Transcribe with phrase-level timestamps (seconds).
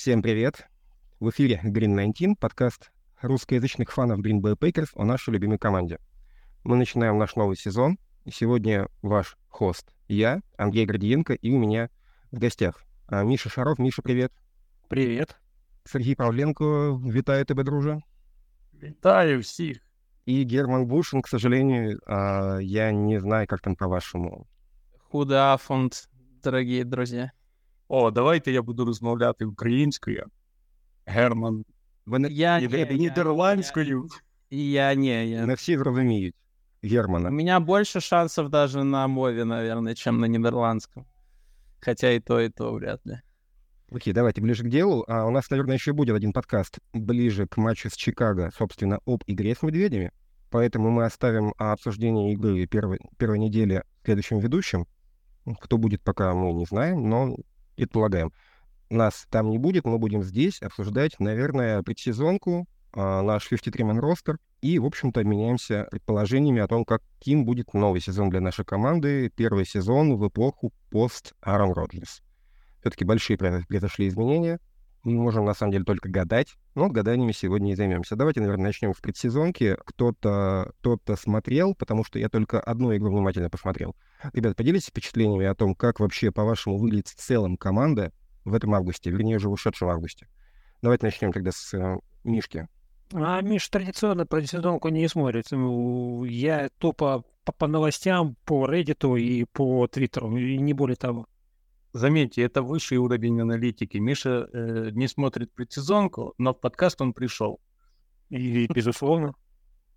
[0.00, 0.66] Всем привет!
[1.20, 5.98] В эфире Green 19, подкаст русскоязычных фанов Green Bay Packers о нашей любимой команде.
[6.64, 11.90] Мы начинаем наш новый сезон, и сегодня ваш хост я, Андрей Гордиенко, и у меня
[12.32, 13.78] в гостях а, Миша Шаров.
[13.78, 14.32] Миша, привет!
[14.88, 15.36] Привет!
[15.84, 18.02] Сергей Павленко, витаю тебя, друже!
[18.72, 19.80] Витаю всех!
[20.24, 24.48] И Герман Бушин, к сожалению, а, я не знаю, как там по-вашему.
[25.10, 26.08] Худа фонд,
[26.42, 27.32] дорогие друзья.
[27.89, 30.25] О, давайте я буду розмовляти українською.
[31.05, 31.65] Герман.
[32.05, 34.07] Ви Я І не, я, нідерландською.
[34.51, 35.45] я не, я.
[35.45, 36.35] не всі зрозуміють
[36.83, 37.29] У Германа.
[37.29, 41.05] меня больше шансов даже на мове, наверное, чем на нидерландском.
[41.81, 43.19] Хотя и то, и то вряд ли.
[43.91, 45.05] Окей, давайте ближе к делу.
[45.07, 49.23] А у нас, наверное, еще будет один подкаст ближе к матчу с Чикаго, собственно, об
[49.27, 50.11] игре с медведями.
[50.51, 54.85] Поэтому мы оставим а, обсуждение игры первой, первой недели следующим ведущим.
[55.61, 57.35] Кто будет, пока мы не знаем, но
[57.80, 58.32] предполагаем.
[58.90, 64.78] Нас там не будет, мы будем здесь обсуждать, наверное, предсезонку, а, наш 53-man ростер, и,
[64.78, 70.16] в общем-то, обменяемся предположениями о том, каким будет новый сезон для нашей команды, первый сезон
[70.16, 72.20] в эпоху пост Аарон Роджерс.
[72.80, 74.58] Все-таки большие произ- произошли изменения,
[75.02, 78.16] мы можем, на самом деле, только гадать, но гаданиями сегодня и займемся.
[78.16, 79.76] Давайте, наверное, начнем с предсезонки.
[79.84, 83.96] Кто-то кто смотрел, потому что я только одну игру внимательно посмотрел.
[84.32, 88.12] Ребят, поделитесь впечатлениями о том, как вообще, по-вашему, выглядит в целом команда
[88.44, 90.28] в этом августе, вернее, уже в ушедшем августе.
[90.82, 92.68] Давайте начнем тогда с э, Мишки.
[93.12, 95.46] А Миш традиционно про сезонку не смотрит.
[95.50, 101.26] Я то по, по, по новостям, по Reddit и по Твиттеру, и не более того.
[101.92, 103.96] Заметьте, это высший уровень аналитики.
[103.96, 107.60] Миша э, не смотрит предсезонку, но в подкаст он пришел.
[108.28, 109.34] И, безусловно.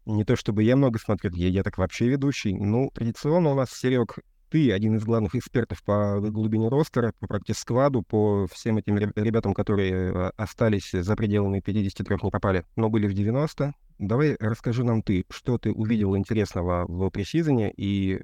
[0.06, 2.54] Не то чтобы я много смотрел, я, я так вообще ведущий.
[2.54, 4.18] Ну, традиционно у нас, Серег,
[4.50, 9.54] ты один из главных экспертов по глубине ростера, по практик-складу, по всем этим ре- ребятам,
[9.54, 13.74] которые э, остались за пределами 53 не попали, но были в 90.
[14.00, 18.24] Давай расскажи нам ты, что ты увидел интересного в пресизоне и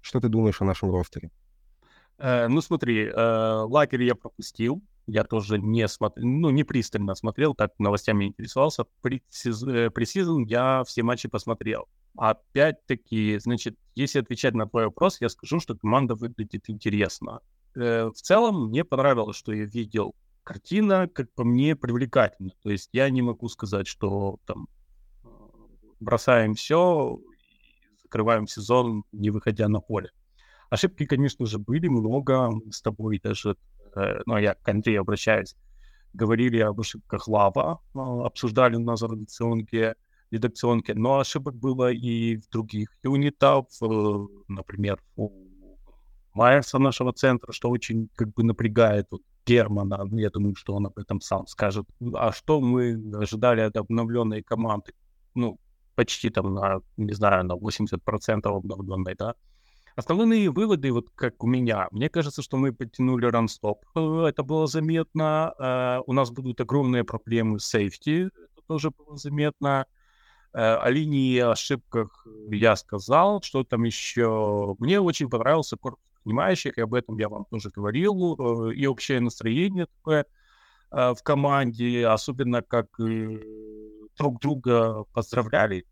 [0.00, 1.30] что ты думаешь о нашем ростере.
[2.18, 4.82] Э, ну смотри, э, лагерь я пропустил.
[5.06, 8.84] Я тоже не смотрел, ну, не пристально смотрел, так новостями интересовался.
[9.02, 11.88] Пресиз- э, Пресизон я все матчи посмотрел.
[12.16, 17.40] Опять-таки, значит, если отвечать на твой вопрос, я скажу, что команда выглядит интересно.
[17.74, 20.14] В целом, мне понравилось, что я видел.
[20.44, 22.52] Картина, как по мне, привлекательна.
[22.62, 24.68] То есть я не могу сказать, что там
[25.98, 27.18] бросаем все,
[28.04, 30.10] закрываем сезон, не выходя на поле.
[30.74, 32.50] Ошибки, конечно же, были много.
[32.72, 33.56] С тобой даже,
[33.94, 35.54] э, ну, я к Андрею обращаюсь,
[36.12, 39.94] говорили об ошибках Лава, э, обсуждали у нас редакционке,
[40.32, 45.30] редакционке, но ошибок было и в других юнитах, э, например, у
[46.32, 50.08] Майерса нашего центра, что очень как бы напрягает вот, Германа.
[50.10, 51.86] Я думаю, что он об этом сам скажет.
[52.14, 54.92] А что мы ожидали от обновленной команды?
[55.36, 55.60] Ну,
[55.94, 59.36] почти там на, не знаю, на 80% обновленной, да?
[59.96, 64.66] Основные выводы, вот как у меня, мне кажется, что мы подтянули ранстоп, э, это было
[64.66, 65.54] заметно.
[65.56, 69.86] Э, У нас будут огромные проблемы с сейфти, это тоже было заметно.
[70.52, 74.74] Э, О линии ошибках я сказал, что там еще...
[74.80, 79.86] Мне очень понравился корпус принимающих, и об этом я вам тоже говорил, и общее настроение
[79.86, 80.26] такое
[80.90, 82.86] в команде, особенно как
[84.16, 85.84] друг друга поздравляли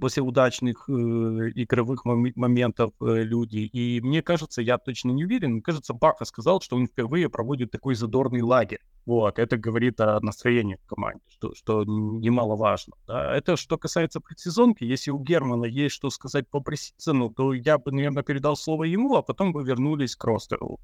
[0.00, 3.58] после удачных э, игровых моми- моментов э, люди.
[3.58, 7.70] И мне кажется, я точно не уверен, мне кажется, Баха сказал, что он впервые проводит
[7.70, 8.80] такой задорный лагерь.
[9.06, 12.94] Вот, это говорит о настроении в команде, что, что немаловажно.
[13.06, 13.34] Да.
[13.34, 14.84] Это что касается предсезонки.
[14.84, 19.16] Если у Германа есть что сказать по пресезону, то я бы, наверное, передал слово ему,
[19.16, 20.78] а потом бы вернулись к ростеру.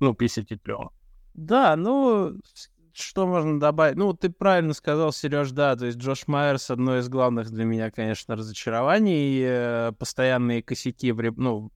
[0.00, 0.74] Ну, 53.
[1.34, 2.34] Да, ну,
[3.00, 3.96] что можно добавить?
[3.96, 7.90] Ну, ты правильно сказал, Сереж, да, то есть Джош Майерс одно из главных для меня,
[7.90, 9.40] конечно, разочарований.
[9.42, 11.70] Э, Постоянные косяки в, ну,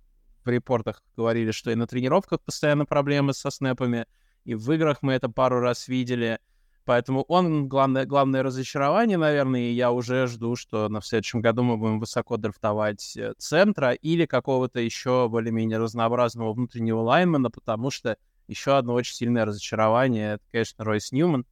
[0.44, 4.06] в репортах говорили, что и на тренировках постоянно проблемы со снэпами,
[4.44, 6.38] и в играх мы это пару раз видели.
[6.84, 11.76] Поэтому он главное, главное разочарование, наверное, и я уже жду, что на следующем году мы
[11.76, 18.16] будем высоко драфтовать э, центра или какого-то еще более-менее разнообразного внутреннего лайнмена, потому что
[18.52, 21.46] еще одно очень сильное разочарование, это, конечно, Ройс Ньюман.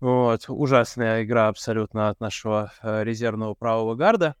[0.00, 4.36] Вот, ужасная игра абсолютно от нашего э, резервного правого гарда.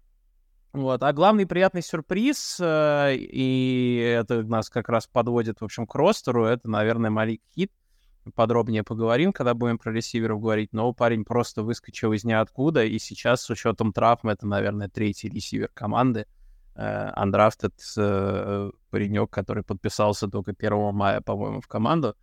[0.72, 5.94] Вот, а главный приятный сюрприз, э, и это нас как раз подводит, в общем, к
[5.94, 7.72] ростеру, это, наверное, Малик Хит.
[8.34, 13.42] Подробнее поговорим, когда будем про ресиверов говорить, но парень просто выскочил из ниоткуда, и сейчас
[13.42, 16.26] с учетом травм это, наверное, третий ресивер команды.
[16.78, 22.14] Андрафтед э, паренек, который подписался только 1 мая, по-моему, в команду.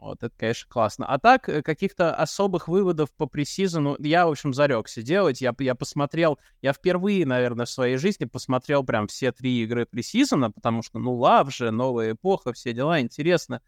[0.00, 1.06] Вот, это, конечно, классно.
[1.06, 5.42] А так, э, каких-то особых выводов по пресизону я, в общем, зарекся делать.
[5.42, 10.50] Я, я посмотрел, я впервые, наверное, в своей жизни посмотрел прям все три игры пресизона,
[10.50, 13.60] потому что, ну, лав же, новая эпоха, все дела, интересно.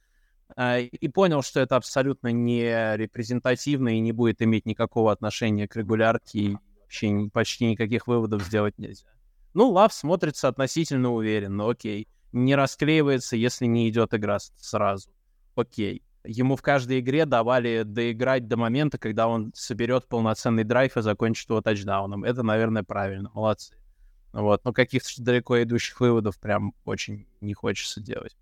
[0.56, 5.76] А, и понял, что это абсолютно не репрезентативно и не будет иметь никакого отношения к
[5.76, 9.06] регулярке, и вообще почти никаких выводов сделать нельзя.
[9.54, 12.08] Ну, лав смотрится относительно уверенно, окей.
[12.32, 15.10] Не расклеивается, если не идет игра сразу.
[15.54, 21.02] Окей ему в каждой игре давали доиграть до момента, когда он соберет полноценный драйв и
[21.02, 22.24] закончит его тачдауном.
[22.24, 23.30] Это, наверное, правильно.
[23.34, 23.76] Молодцы.
[24.32, 24.64] Вот.
[24.64, 28.36] Но каких-то далеко идущих выводов прям очень не хочется делать.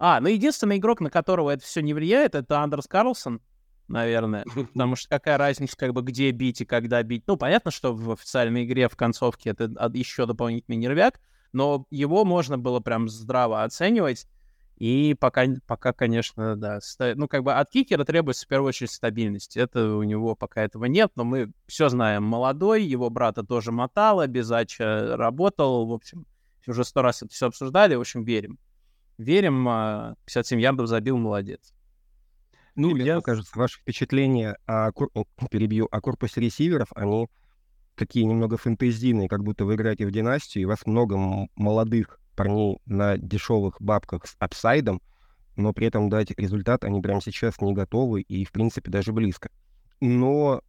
[0.00, 3.40] А, ну единственный игрок, на которого это все не влияет, это Андерс Карлсон,
[3.88, 4.44] наверное.
[4.72, 7.24] Потому что какая разница, как бы, где бить и когда бить.
[7.26, 11.20] Ну, понятно, что в официальной игре в концовке это еще дополнительный нервяк,
[11.52, 14.26] но его можно было прям здраво оценивать.
[14.76, 16.78] И пока, пока, конечно, да,
[17.16, 19.56] ну, как бы от кикера требуется в первую очередь стабильность.
[19.56, 22.22] Это у него пока этого нет, но мы все знаем.
[22.22, 26.26] Молодой, его брата тоже мотало, без Ача работал, в общем,
[26.68, 28.58] уже сто раз это все обсуждали, в общем, верим.
[29.16, 29.64] Верим,
[30.26, 31.72] 57 а, ярдов забил, молодец.
[32.78, 33.20] Ну, я...
[33.20, 34.92] кажется, ваши впечатления о,
[35.50, 37.28] перебью, о корпусе ресиверов, они
[37.96, 42.78] такие немного фэнтезийные, как будто вы играете в династию, и у вас много молодых парней
[42.86, 45.02] на дешевых бабках с апсайдом,
[45.56, 49.50] но при этом дать результат они прямо сейчас не готовы и, в принципе, даже близко.
[50.00, 50.62] Но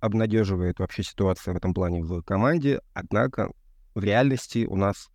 [0.00, 3.52] обнадеживает вообще ситуация в этом плане в команде, однако
[3.94, 5.10] в реальности у нас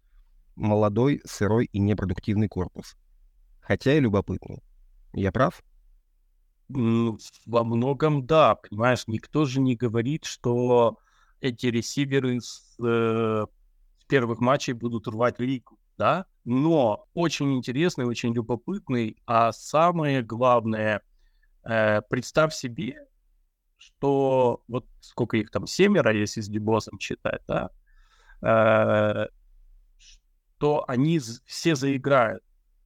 [0.56, 2.96] молодой, сырой и непродуктивный корпус.
[3.62, 4.62] Хотя и любопытный.
[5.12, 5.64] Я прав?
[6.68, 10.98] Во многом да, понимаешь, никто же не говорит, что
[11.40, 13.46] эти ресиверы с э,
[14.08, 21.02] первых матчей будут рвать лигу да, но очень интересный, очень любопытный, а самое главное,
[21.64, 23.08] э, представь себе,
[23.78, 27.70] что вот сколько их там, семеро, если с Дебосом считать, да,
[28.42, 29.28] э,
[29.98, 32.44] что они все заиграют.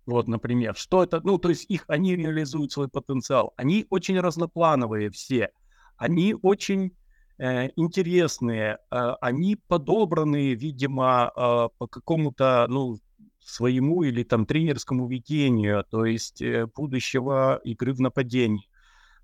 [0.10, 3.54] Вот, например, что это, ну, то есть их, они реализуют свой потенциал.
[3.58, 5.52] Они очень разноплановые все.
[5.98, 6.94] Они очень
[7.40, 12.98] Э, интересные, э, они подобраны, видимо, э, по какому-то, ну,
[13.40, 16.44] своему или там тренерскому видению, то есть
[16.76, 18.68] будущего игры в нападении.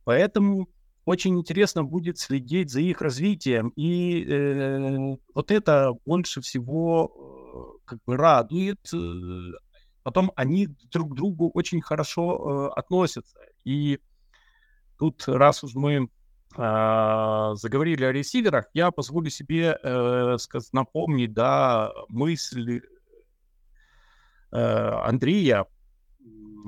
[0.05, 0.69] Поэтому
[1.03, 8.15] очень интересно будет следить за их развитием, и э, вот это больше всего как бы
[8.15, 8.79] радует.
[10.05, 13.39] Потом они друг к другу очень хорошо э, относятся.
[13.63, 13.99] И
[14.99, 15.95] тут, раз уж мы
[16.55, 22.81] э, заговорили о ресиверах, я позволю себе э, сказать, напомнить, да, мысль
[24.51, 25.65] э, Андрея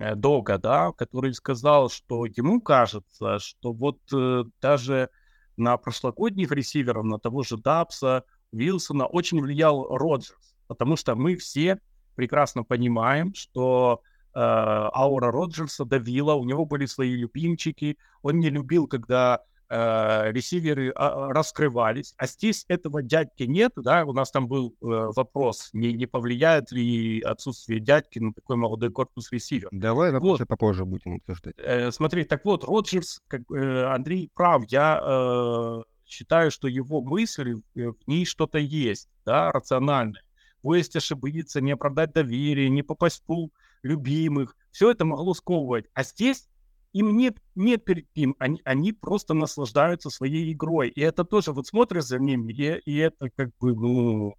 [0.01, 5.11] э, Дога, да, который сказал, что ему кажется, что вот э, даже
[5.57, 11.79] на прошлогодних ресиверов, на того же Дабса, Вилсона очень влиял Роджерс, потому что мы все
[12.17, 14.01] прекрасно понимаем, что
[14.33, 20.87] э, аура Роджерса давила, у него были свои любимчики, он не любил, когда э, ресиверы
[20.87, 24.85] э, раскрывались, а здесь этого дядьки нет, да, у нас там был э,
[25.15, 29.69] вопрос, не, не повлияет ли отсутствие дядьки на такой молодой корпус ресивер.
[29.71, 30.47] Давай вопросы вот.
[30.47, 31.53] попозже будем обсуждать.
[31.59, 37.57] Э, смотри, так вот, Роджерс, как, э, Андрей прав, я э, считаю, что его мысли,
[37.75, 40.23] в ней что-то есть, да, рациональное.
[40.61, 45.85] Пусть ошибиться, не оправдать доверие, не попасть в пул любимых, все это могло сковывать.
[45.93, 46.47] А здесь
[46.93, 50.89] им нет, нет перед ним, они, они просто наслаждаются своей игрой.
[50.89, 54.35] И это тоже, вот смотришь за ними, и, и это как бы, ну,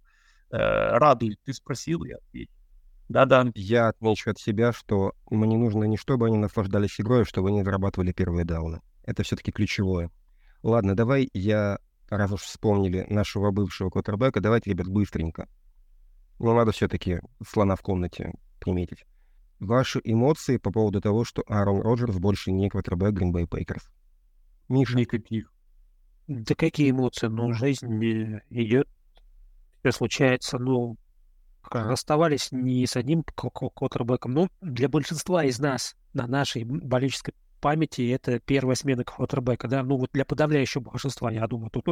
[0.51, 1.39] э, радует.
[1.45, 2.53] Ты спросил, я ответил.
[3.07, 3.51] Да-да.
[3.55, 7.63] Я отмечу от себя, что мне нужно не чтобы они наслаждались игрой, а чтобы они
[7.63, 8.81] зарабатывали первые дауны.
[9.03, 10.11] Это все-таки ключевое.
[10.61, 15.47] Ладно, давай я, раз уж вспомнили нашего бывшего квотербека, давайте, ребят, быстренько.
[16.39, 19.05] Ну, надо все-таки слона в комнате приметить
[19.59, 23.83] ваши эмоции по поводу того, что Аарон Роджерс больше не квотербек Green Bay Packers?
[24.69, 24.97] Миша?
[24.97, 25.51] Никаких.
[26.27, 27.27] Да какие эмоции?
[27.27, 27.99] Ну, жизнь
[28.49, 28.87] идет,
[29.79, 30.59] все случается.
[30.59, 30.97] Ну,
[31.71, 38.39] расставались не с одним квотербеком, но для большинства из нас на нашей болельческой памяти это
[38.39, 41.87] первая смена квотербека, да, ну вот для подавляющего большинства, я думаю, тут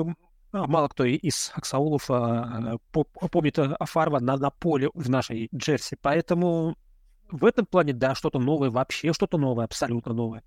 [0.51, 6.75] мало кто из Аксаулов а, помнит Афарва на, на поле в нашей Джерси, поэтому
[7.29, 10.43] в этом плане, да, что-то новое, вообще что-то новое, абсолютно новое.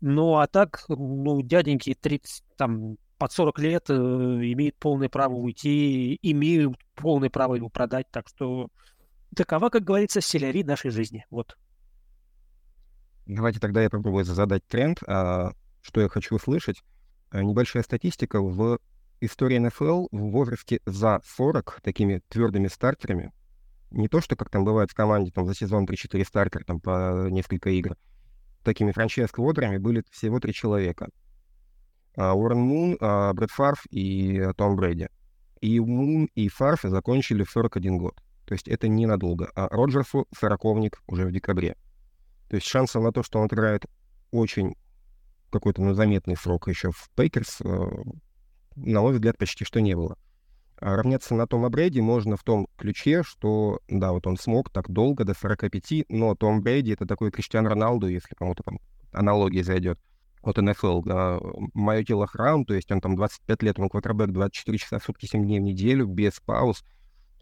[0.00, 6.18] Ну, а так, ну, дяденьки 30, там, под 40 лет э, имеют полное право уйти,
[6.22, 8.68] имеют полное право его продать, так что
[9.36, 11.56] такова, как говорится, селяри нашей жизни, вот.
[13.26, 15.00] Давайте тогда я попробую задать тренд.
[15.06, 16.82] А, что я хочу услышать?
[17.30, 18.80] А, небольшая статистика в
[19.20, 23.32] истории НФЛ в возрасте за 40 такими твердыми стартерами.
[23.90, 27.28] Не то, что как там бывает в команде там за сезон 3-4 стартера там по
[27.28, 27.96] несколько игр.
[28.62, 31.08] Такими франчайз-квотерами были всего три человека.
[32.16, 35.08] А, Уоррен Мун, а, Брэд Фарф и Том Брэди.
[35.60, 38.20] И Мун и Фарф закончили в 41 год.
[38.46, 39.50] То есть это ненадолго.
[39.54, 41.76] А Роджерсу сороковник уже в декабре.
[42.48, 43.86] То есть шансов на то, что он играет
[44.30, 44.74] очень
[45.50, 47.88] какой-то ну, заметный срок еще в Пейкерс, э,
[48.76, 50.16] на мой взгляд, почти что не было.
[50.80, 54.90] А равняться на Тома Брэди можно в том ключе, что, да, вот он смог так
[54.90, 58.80] долго, до 45, но Том Брэди— это такой Криштиан Роналду, если кому-то там
[59.12, 59.98] аналогия зайдет
[60.42, 61.02] от НФЛ.
[61.02, 61.38] Да,
[61.74, 65.26] мое тело храм, то есть он там 25 лет, он квотербек 24 часа в сутки,
[65.26, 66.82] 7 дней в неделю, без пауз.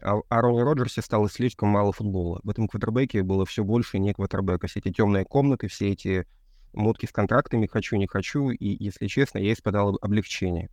[0.01, 2.39] А о Роне Роджерсе стало слишком мало футбола.
[2.43, 4.67] В этом квотербеке было все больше не квотербека.
[4.67, 6.25] Все эти темные комнаты, все эти
[6.73, 8.49] мутки с контрактами, хочу, не хочу.
[8.49, 10.69] И, если честно, я испытал облегчение.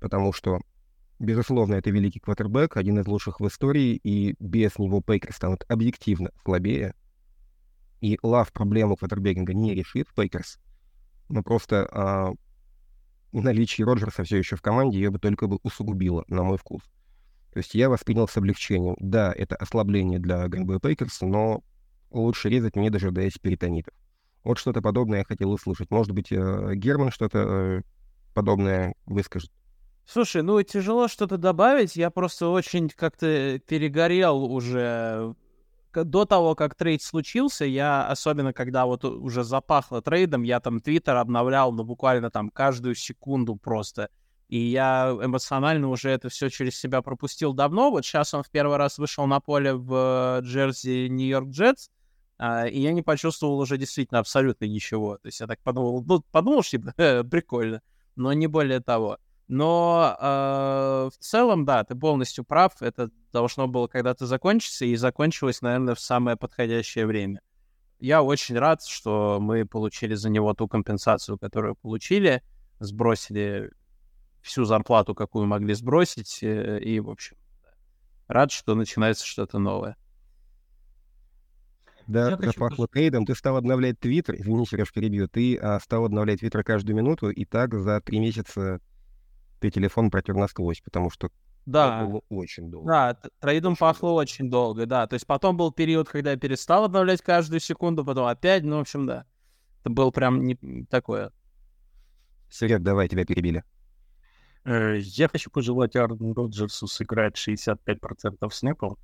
[0.00, 0.60] Потому что,
[1.18, 6.30] безусловно, это великий квотербек, один из лучших в истории, и без него Пейкер станут объективно
[6.44, 6.94] слабее.
[8.00, 10.58] И Лав проблему квотербекинга не решит Пейкерс.
[11.28, 12.32] Но просто а,
[13.32, 16.82] наличие Роджерса все еще в команде ее бы только бы усугубило, на мой вкус.
[17.52, 18.96] То есть я воспринял с облегчением.
[19.00, 21.62] Да, это ослабление для Green Пейкерса, но
[22.10, 23.94] лучше резать, не дожидаясь перитонитов.
[24.44, 25.90] Вот что-то подобное я хотел услышать.
[25.90, 27.82] Может быть, э, Герман что-то э,
[28.34, 29.50] подобное выскажет.
[30.10, 31.94] Слушай, ну тяжело что-то добавить.
[31.94, 35.34] Я просто очень как-то перегорел уже
[35.92, 41.16] до того, как трейд случился, я, особенно когда вот уже запахло трейдом, я там твиттер
[41.16, 44.08] обновлял, ну, буквально там каждую секунду просто.
[44.48, 47.90] И я эмоционально уже это все через себя пропустил давно.
[47.90, 51.90] Вот сейчас он в первый раз вышел на поле в джерси Нью-Йорк Джетс,
[52.40, 55.18] и я не почувствовал уже действительно абсолютно ничего.
[55.18, 57.82] То есть я так подумал, ну, подумал, что типа, прикольно,
[58.16, 59.18] но не более того.
[59.48, 62.80] Но э, в целом, да, ты полностью прав.
[62.80, 67.40] Это должно было когда-то закончиться, и закончилось, наверное, в самое подходящее время.
[67.98, 72.42] Я очень рад, что мы получили за него ту компенсацию, которую получили,
[72.78, 73.72] сбросили
[74.42, 77.36] всю зарплату, какую могли сбросить, э, и, в общем,
[78.28, 79.96] рад, что начинается что-то новое.
[82.06, 82.86] Да, Я запахло хочу...
[82.88, 83.26] трейдом.
[83.26, 87.44] Ты стал обновлять Твиттер, извини, Сереж, перебью, ты а, стал обновлять Твиттер каждую минуту, и
[87.44, 88.80] так за три месяца
[89.58, 91.30] ты телефон протер насквозь, потому что
[91.66, 92.04] да.
[92.04, 92.88] было очень долго.
[92.88, 94.20] Да, трейдом очень пахло долго.
[94.20, 95.06] очень долго, да.
[95.06, 98.80] То есть потом был период, когда я перестал обновлять каждую секунду, потом опять, ну, в
[98.80, 99.26] общем, да.
[99.80, 100.56] Это было прям не
[100.88, 101.32] такое.
[102.50, 103.64] Серег, давай, тебя перебили.
[104.64, 108.98] Э, я хочу пожелать Аарону Роджерсу сыграть 65% снэпов,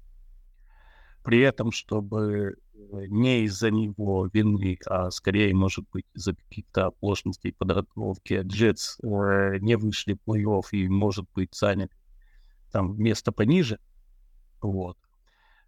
[1.22, 2.56] при этом, чтобы
[3.08, 9.76] не из-за него вины, а скорее, может быть, из-за каких-то оплошностей подготовки Джетс э, не
[9.76, 11.90] вышли в плей-офф и, может быть, заняли
[12.72, 13.78] там место пониже.
[14.60, 14.98] Вот.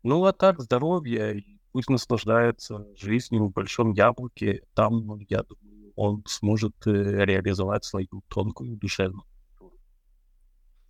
[0.02, 4.62] Ну, а так, здоровье, пусть наслаждается жизнью в Большом Яблоке.
[4.74, 9.24] Там, я думаю, он сможет реализовать свою тонкую душевную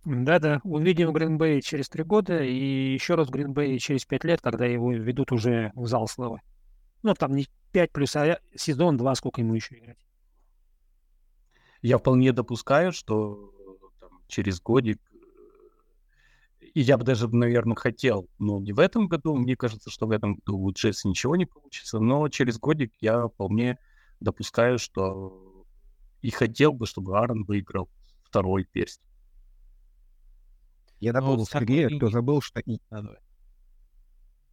[0.05, 4.91] да-да, увидим Гринбей через три года и еще раз Гринбей через пять лет, когда его
[4.91, 6.41] ведут уже в зал славы.
[7.03, 9.97] Ну, там не пять плюс, а сезон два, сколько ему еще играть.
[11.81, 13.53] Я вполне допускаю, что
[13.99, 14.99] там, через годик,
[16.59, 20.11] и я бы даже, наверное, хотел, но не в этом году, мне кажется, что в
[20.11, 23.77] этом году у Джесс ничего не получится, но через годик я вполне
[24.19, 25.65] допускаю, что
[26.21, 27.89] и хотел бы, чтобы Аарон выиграл
[28.23, 29.07] второй перстень.
[30.99, 32.61] Я добавил ну, Сергея, кто забыл, что...
[32.89, 33.03] А,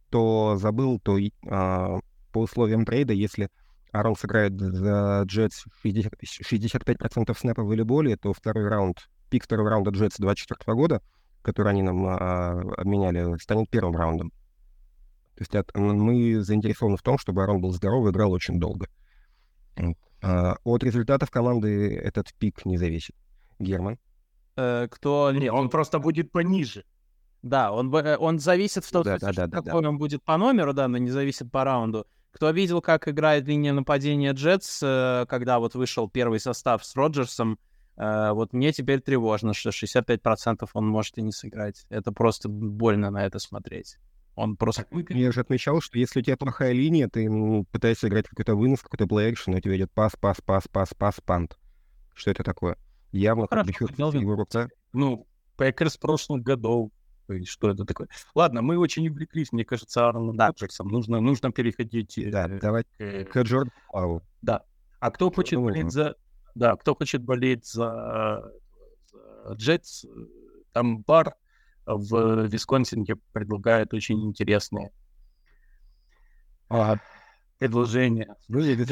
[0.07, 1.99] кто забыл, то а,
[2.31, 3.49] по условиям трейда, если
[3.91, 9.91] Арон сыграет за Джетс 60, 65% снэпа в волейболе, то второй раунд, пик второго раунда
[9.91, 11.01] Джетс 24 года,
[11.41, 14.31] который они нам а, обменяли, станет первым раундом.
[15.35, 18.87] То есть от, мы заинтересованы в том, чтобы Арон был здоров и играл очень долго.
[20.21, 23.15] А, от результатов команды этот пик не зависит.
[23.59, 23.97] Герман?
[24.55, 25.31] Э, кто...
[25.31, 26.85] Не, он просто будет пониже.
[27.41, 29.89] Да, он, э, он зависит в том, да, да, да, какой да.
[29.89, 32.07] он будет по номеру, да, но не зависит по раунду.
[32.31, 37.59] Кто видел, как играет линия нападения Джетс, э, когда вот вышел первый состав с Роджерсом,
[37.97, 41.85] вот мне теперь тревожно, что 65% он может и не сыграть.
[41.87, 43.99] Это просто больно на это смотреть.
[44.35, 44.85] Он просто...
[45.09, 48.81] Я же отмечал, что если у тебя плохая линия, ты ну, пытаешься играть какой-то вынос,
[48.81, 51.57] какой-то play, но у тебя идет пас, пас, пас, пас, пас, punt.
[52.13, 52.77] Что это такое?
[53.19, 54.69] Явно Хорошо, его рука.
[54.93, 55.27] Ну,
[55.57, 56.91] Packers прошлых годов
[57.27, 58.07] То есть, что это такое?
[58.33, 60.47] Ладно, мы очень увлеклись, мне кажется, Аароном да.
[60.47, 60.87] Роджерсом.
[60.87, 62.19] Нужно, нужно переходить...
[62.29, 64.21] Да, э, давайте к, к Джордану.
[64.41, 64.63] Да.
[64.99, 66.15] А кто Джордан хочет болеть за...
[66.55, 68.51] Да, кто хочет болеть за,
[69.45, 70.05] за Джетс,
[70.71, 71.35] там бар
[71.85, 74.91] в Висконсине предлагает очень интересные
[76.69, 76.95] а,
[77.59, 78.35] предложения.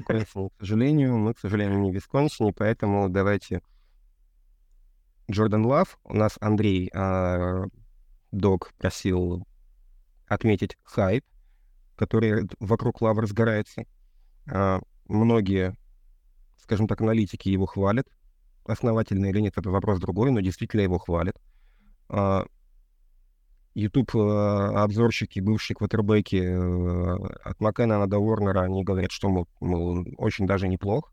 [0.05, 0.49] Хорошо.
[0.49, 3.61] К сожалению, мы, к сожалению, не в Висконсине, поэтому давайте
[5.29, 5.97] Джордан Лав.
[6.03, 7.65] У нас Андрей а,
[8.31, 9.45] Док просил
[10.27, 11.23] отметить хайп,
[11.95, 13.83] который вокруг Лава разгорается.
[14.51, 15.75] А, многие,
[16.57, 18.07] скажем так, аналитики его хвалят.
[18.65, 21.35] Основательно или нет, это вопрос другой, но действительно его хвалят.
[22.09, 22.45] А,
[23.75, 30.45] YouTube-обзорщики, э, бывшие квотербеки э, от Маккенна до Уорнера, они говорят, что, мол, мол, очень
[30.45, 31.11] даже неплох.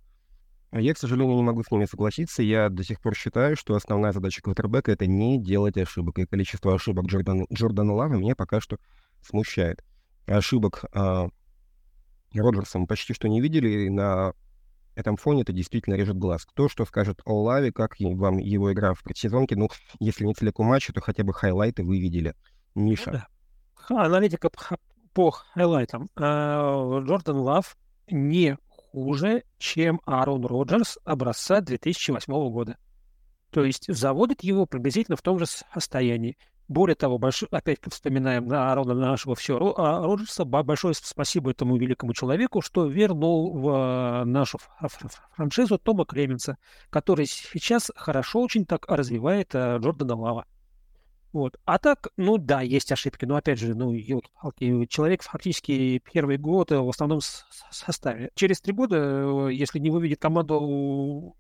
[0.73, 2.43] Я, к сожалению, не могу с ними согласиться.
[2.43, 6.19] Я до сих пор считаю, что основная задача квотербека— это не делать ошибок.
[6.19, 8.79] И количество ошибок Джордана, Джордана Лавы меня пока что
[9.21, 9.85] смущает.
[10.27, 11.29] Ошибок а,
[12.33, 14.33] Роджерсом почти что не видели, и на
[14.95, 16.45] этом фоне это действительно режет глаз.
[16.47, 20.67] Кто что скажет о Лаве, как вам его игра в предсезонке, ну, если не целиком
[20.67, 22.35] матча, то хотя бы хайлайты вы видели.
[22.77, 23.11] Миша.
[23.11, 23.27] Ну, да.
[23.75, 24.51] Ха, аналитика
[25.13, 26.11] по хайлайтам.
[26.15, 27.77] А, Джордан Лав
[28.09, 28.57] не
[28.93, 32.77] хуже, чем Аарон Роджерс образца 2008 года.
[33.51, 36.37] То есть заводит его приблизительно в том же состоянии.
[36.69, 42.15] Более того, большой, опять вспоминаем на Аарона нашего все, а Роджерса, большое спасибо этому великому
[42.15, 44.59] человеку, что вернул в нашу
[45.35, 50.47] франшизу Тома Клеменса, который сейчас хорошо очень так развивает а, Джордана Лава.
[51.33, 51.59] Вот.
[51.65, 53.95] А так, ну да, есть ошибки, но опять же, ну,
[54.87, 57.21] человек фактически первый год в основном
[57.71, 58.31] составе.
[58.35, 61.35] Через три года, э, если не выведет команду в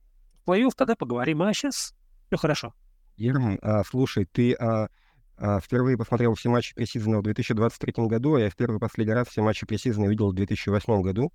[0.49, 1.43] плей-офф, тогда поговорим.
[1.43, 1.95] А сейчас
[2.29, 2.75] все хорошо.
[3.17, 4.89] Герман, а, слушай, ты а,
[5.37, 9.29] а, впервые посмотрел все матчи пресизона в 2023 году, а я в первый последний раз
[9.29, 11.33] все матчи пресизона видел в 2008 году.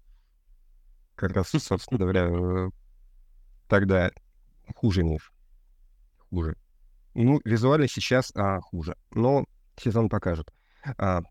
[1.16, 2.70] Как раз, собственно говоря, э,
[3.68, 4.12] тогда
[4.76, 5.32] хуже, Миш.
[6.30, 6.56] Хуже.
[7.16, 9.46] Ну, визуально сейчас а, хуже, но
[9.78, 10.52] сезон покажет.
[10.98, 11.22] А,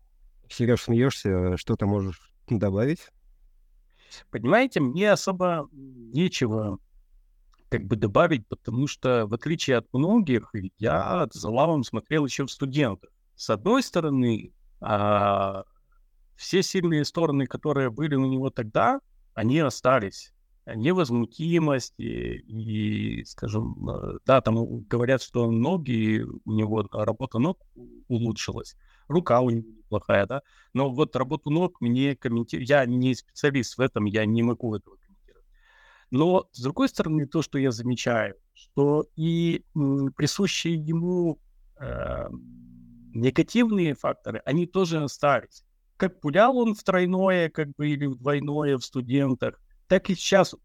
[0.49, 3.11] Сереж, смеешься, что ты можешь добавить?
[4.31, 6.79] Понимаете, мне особо нечего
[7.69, 12.51] как бы добавить, потому что, в отличие от многих, я за лавом смотрел еще в
[12.51, 13.11] студентах.
[13.35, 15.65] С одной стороны, а,
[16.35, 19.01] все сильные стороны, которые были у него тогда,
[19.35, 20.33] они остались
[20.73, 27.59] невозмутимость и, и, скажем, э, да, там говорят, что ноги, у него работа ног
[28.07, 28.75] улучшилась,
[29.07, 30.41] рука у него неплохая, да,
[30.73, 34.95] но вот работу ног мне комментировать, я не специалист в этом, я не могу этого
[34.95, 35.45] комментировать.
[36.09, 39.63] Но, с другой стороны, то, что я замечаю, что и
[40.15, 41.39] присущие ему
[41.79, 42.27] э,
[43.13, 45.63] негативные факторы, они тоже остались.
[45.97, 50.55] Как пулял он в тройное, как бы, или в двойное в студентах, так и сейчас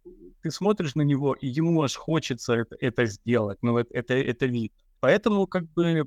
[0.43, 3.59] ты смотришь на него, и ему аж хочется это, это сделать.
[3.63, 4.77] Ну, это, это, это видно.
[5.01, 6.05] Поэтому, как бы,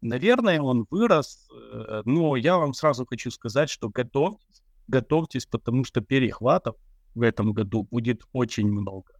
[0.00, 6.00] наверное, он вырос, э, но я вам сразу хочу сказать, что готовьтесь, готовьтесь, потому что
[6.00, 6.76] перехватов
[7.14, 9.12] в этом году будет очень много.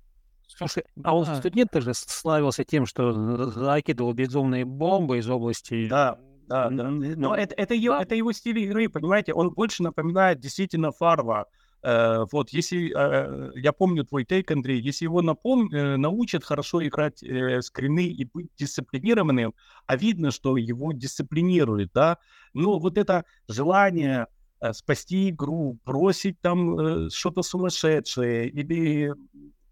[0.48, 1.36] Слушай, а он да.
[1.36, 3.12] студент же славился тем, что
[3.50, 5.86] закидывал безумные бомбы из области.
[5.88, 6.88] Да, да, да.
[6.90, 9.34] Но это, это, его, это его стиль игры, понимаете?
[9.34, 11.46] Он больше напоминает действительно Фарва.
[11.82, 15.72] Э, вот, если, э, я помню твой тейк, Андрей, если его напом...
[15.72, 17.18] Э, научат хорошо играть
[17.64, 19.54] скрины и быть дисциплинированным,
[19.86, 22.18] а видно, что его дисциплинирует, да,
[22.54, 24.26] но вот это желание
[24.72, 29.12] спасти игру, бросить там что-то сумасшедшее, или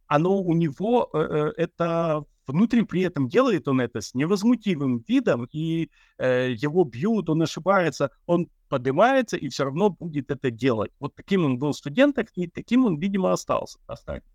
[0.06, 6.84] оно у него, это внутри при этом делает он это с невозмутимым видом, и его
[6.84, 10.92] бьют, он ошибается, он поднимается и все равно будет это делать.
[11.00, 13.78] Вот таким он был студентом, и таким он, видимо, остался.
[13.86, 14.30] Останется.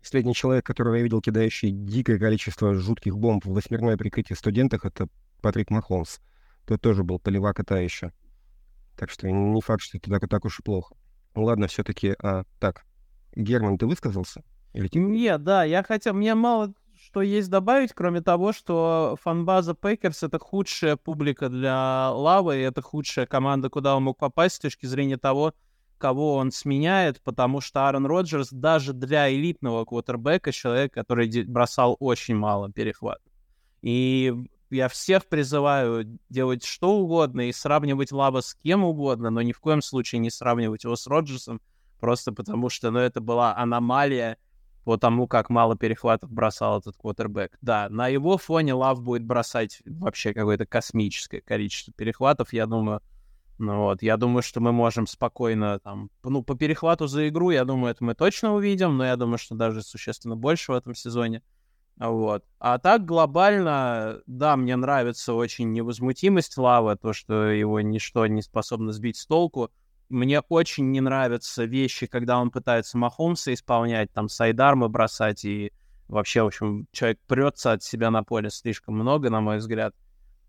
[0.00, 5.08] Последний человек, которого я видел, кидающий дикое количество жутких бомб в восьмерное прикрытие студентах, это
[5.40, 6.18] Патрик Махомс.
[6.66, 8.12] Тот тоже был полевак это еще.
[8.96, 10.94] Так что не факт, что это так, так уж и плохо.
[11.34, 12.84] Ладно, все-таки, а, так,
[13.34, 14.44] Герман, ты высказался?
[14.74, 14.90] Или.
[14.92, 16.74] Нет, да, я хотел, мне мало
[17.14, 22.82] что есть добавить, кроме того, что фанбаза Пейкерс— это худшая публика для Лавы, и это
[22.82, 25.52] худшая команда, куда он мог попасть с точки зрения того,
[25.98, 32.36] кого он сменяет, потому что Аарон Роджерс даже для элитного квотербека человек, который бросал очень
[32.36, 33.32] мало перехватов.
[33.82, 34.34] И
[34.70, 39.60] я всех призываю делать что угодно и сравнивать Лава с кем угодно, но ни в
[39.60, 41.60] коем случае не сравнивать его с Роджерсом,
[42.00, 44.38] просто потому что ну, это была аномалия,
[44.84, 47.56] по тому, как мало перехватов бросал этот квотербек.
[47.60, 53.00] Да, на его фоне Лав будет бросать вообще какое-то космическое количество перехватов, я думаю.
[53.58, 57.64] Ну вот, я думаю, что мы можем спокойно там, ну, по перехвату за игру, я
[57.64, 61.42] думаю, это мы точно увидим, но я думаю, что даже существенно больше в этом сезоне.
[61.96, 62.44] Вот.
[62.58, 68.92] А так глобально, да, мне нравится очень невозмутимость Лавы, то, что его ничто не способно
[68.92, 69.70] сбить с толку.
[70.08, 75.72] Мне очень не нравятся вещи, когда он пытается Махомса исполнять, там, сайдармы бросать, и
[76.08, 79.94] вообще, в общем, человек прется от себя на поле слишком много, на мой взгляд.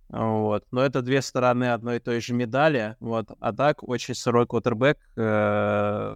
[0.09, 0.65] Вот.
[0.71, 2.95] Но это две стороны одной и той же медали.
[2.99, 3.29] Вот.
[3.39, 6.15] А так, очень сырой квотербек, э,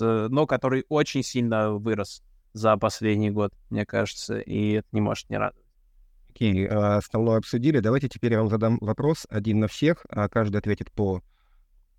[0.00, 5.38] но который очень сильно вырос за последний год, мне кажется, и это не может не
[5.38, 5.66] радовать.
[6.30, 7.80] Окей, okay, основное обсудили.
[7.80, 11.22] Давайте теперь я вам задам вопрос один на всех, а каждый ответит по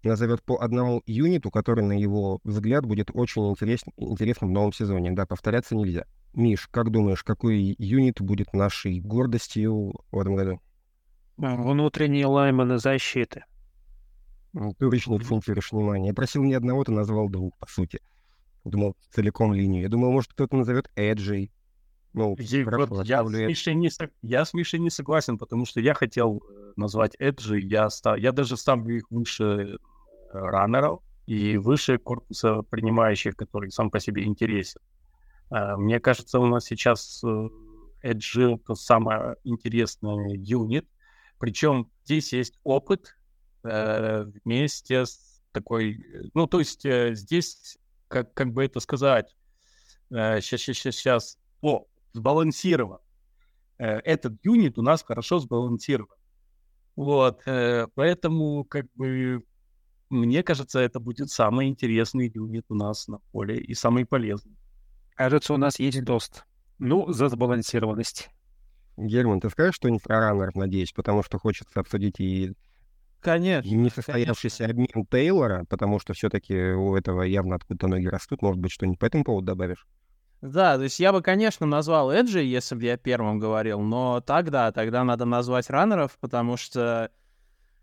[0.07, 5.11] назовет по одному юниту, который, на его взгляд, будет очень интерес, интересным в новом сезоне.
[5.11, 6.05] Да, повторяться нельзя.
[6.33, 10.61] Миш, как думаешь, какой юнит будет нашей гордостью в этом году?
[11.37, 13.43] Внутренние лайманы защиты.
[14.53, 16.07] Ну, ты очень акцентируешь внимание.
[16.07, 17.99] Я просил ни одного, ты назвал двух, по сути.
[18.63, 19.83] Думал, целиком линию.
[19.83, 21.51] Я думал, может, кто-то назовет Эджей.
[22.13, 23.91] Ну, я, вот я, с Мишей не,
[24.23, 27.59] я с Мишей не согласен, потому что я хотел э, назвать Эджи.
[27.59, 29.77] Я, став, я даже ставлю их выше
[30.31, 34.81] раннеров и выше корпуса принимающих, который сам по себе интересен.
[35.51, 37.23] Э, мне кажется, у нас сейчас
[38.01, 40.87] Эджи— это самый интересный юнит,
[41.39, 43.15] причем здесь есть опыт
[43.63, 46.03] э, вместе с такой...
[46.33, 49.35] Ну, то есть э, здесь, как, как бы это сказать,
[50.11, 52.99] э, сейчас, сейчас, сейчас, о, сбалансирован.
[53.77, 56.15] Э, этот юнит у нас хорошо сбалансирован.
[56.95, 59.43] Вот, э, поэтому, как бы,
[60.09, 64.57] мне кажется, это будет самый интересный юнит у нас на поле и самый полезный.
[65.15, 66.45] Кажется, у нас есть дост.
[66.79, 68.29] Ну, за сбалансированность.
[68.97, 72.53] Герман, ты скажешь что-нибудь про раннеров, надеюсь, потому что хочется обсудить и
[73.19, 73.69] Конечно.
[73.69, 74.83] Несостоявшийся конечно.
[74.83, 78.41] обмен Тейлора, потому что все-таки у этого явно откуда-то ноги растут.
[78.41, 79.87] Может быть, что-нибудь по этому поводу добавишь?
[80.41, 84.71] Да, то есть я бы, конечно, назвал Эджи, если бы я первым говорил, но тогда,
[84.71, 87.11] тогда надо назвать раннеров, потому что,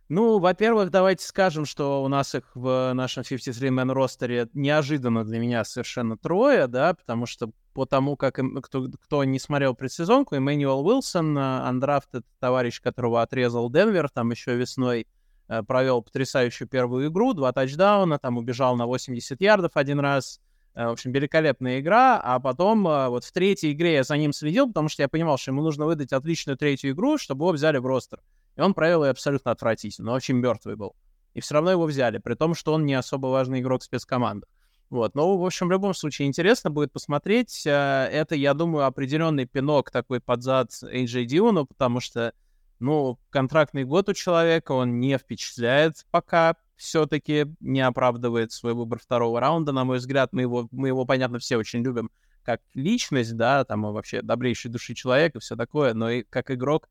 [0.08, 5.64] ну, во-первых, давайте скажем, что у нас их в нашем 53-man ростере неожиданно для меня
[5.64, 11.36] совершенно трое, да, потому что по тому, как кто, кто не смотрел предсезонку, Эммануэл Уилсон,
[11.38, 15.06] андрафтед товарищ, которого отрезал Денвер, там еще весной
[15.48, 20.40] э, провел потрясающую первую игру, два тачдауна, там убежал на 80 ярдов один раз.
[20.74, 24.32] Э, в общем, великолепная игра, а потом э, вот в третьей игре я за ним
[24.32, 27.78] следил, потому что я понимал, что ему нужно выдать отличную третью игру, чтобы его взяли
[27.78, 28.20] в ростер.
[28.56, 30.94] И он провел ее абсолютно отвратительно, очень мертвый был.
[31.34, 34.46] И все равно его взяли, при том, что он не особо важный игрок спецкоманды.
[34.90, 37.66] Вот, ну, в общем, в любом случае интересно будет посмотреть.
[37.66, 42.32] Э, это, я думаю, определенный пинок такой под зад AJ Диону, потому что,
[42.78, 49.40] ну, контрактный год у человека, он не впечатляет пока, все-таки не оправдывает свой выбор второго
[49.40, 50.32] раунда, на мой взгляд.
[50.32, 52.10] Мы его, мы его, понятно, все очень любим
[52.44, 56.88] как личность, да, там вообще добрейшей души человек и все такое, но и как игрок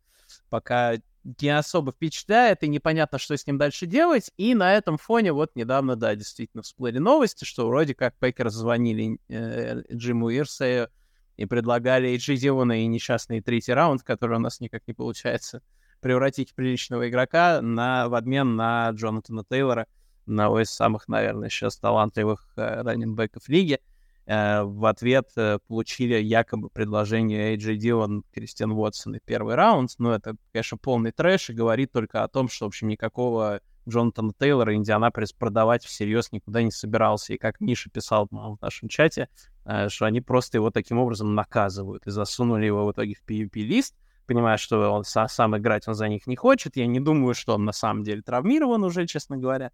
[0.49, 4.31] пока не особо впечатляет, и непонятно, что с ним дальше делать.
[4.38, 9.19] И на этом фоне вот недавно, да, действительно всплыли новости, что вроде как Packers звонили
[9.29, 10.89] э, Джиму Ирсею
[11.38, 15.62] и предлагали и Дивона, и несчастный третий раунд, который у нас никак не получается
[16.01, 19.88] превратить приличного игрока на, в обмен на Джонатана Тейлора,
[20.27, 23.75] одного из самых, наверное, сейчас талантливых э, раненбеков лиги.
[23.75, 23.92] Э,
[24.25, 29.91] в ответ э, получили якобы предложение AJ Дилан, Кристиан Уотсон и первый раунд.
[29.97, 34.31] Но это, конечно, полный трэш и говорит только о том, что, в общем, никакого Джонатана
[34.39, 37.33] Тейлора Индианаполис продавать всерьез никуда не собирался.
[37.33, 39.27] И как Миша писал в нашем чате,
[39.65, 43.95] э, что они просто его таким образом наказывают и засунули его в итоге в PvP-лист,
[44.25, 46.77] понимая, что он сам играть он за них не хочет.
[46.77, 49.71] Я не думаю, что он на самом деле травмирован уже, честно говоря.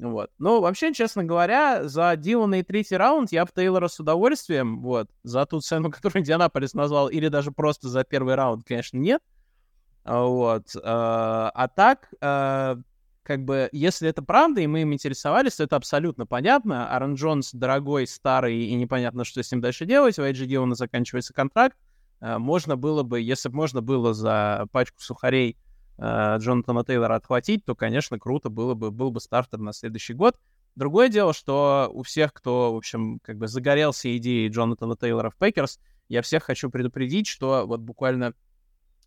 [0.00, 0.30] Вот.
[0.38, 5.10] Ну, вообще, честно говоря, за Дилана и третий раунд я бы Тейлора с удовольствием, вот,
[5.24, 9.20] за ту цену, которую Индианаполис назвал, или даже просто за первый раунд, конечно, нет.
[10.04, 10.68] А, вот.
[10.82, 12.78] А, а так, а,
[13.22, 16.90] как бы, если это правда, и мы им интересовались, то это абсолютно понятно.
[16.90, 20.18] Аарон Джонс дорогой, старый, и непонятно, что с ним дальше делать.
[20.18, 21.76] У Эйджи Дилана заканчивается контракт.
[22.20, 25.56] Можно было бы, если бы можно было за пачку сухарей
[26.00, 30.40] э, Джонатана Тейлора отхватить, то, конечно, круто было бы, был бы стартер на следующий год.
[30.74, 35.36] Другое дело, что у всех, кто, в общем, как бы загорелся идеей Джонатана Тейлора в
[35.36, 38.34] Packers, я всех хочу предупредить, что вот буквально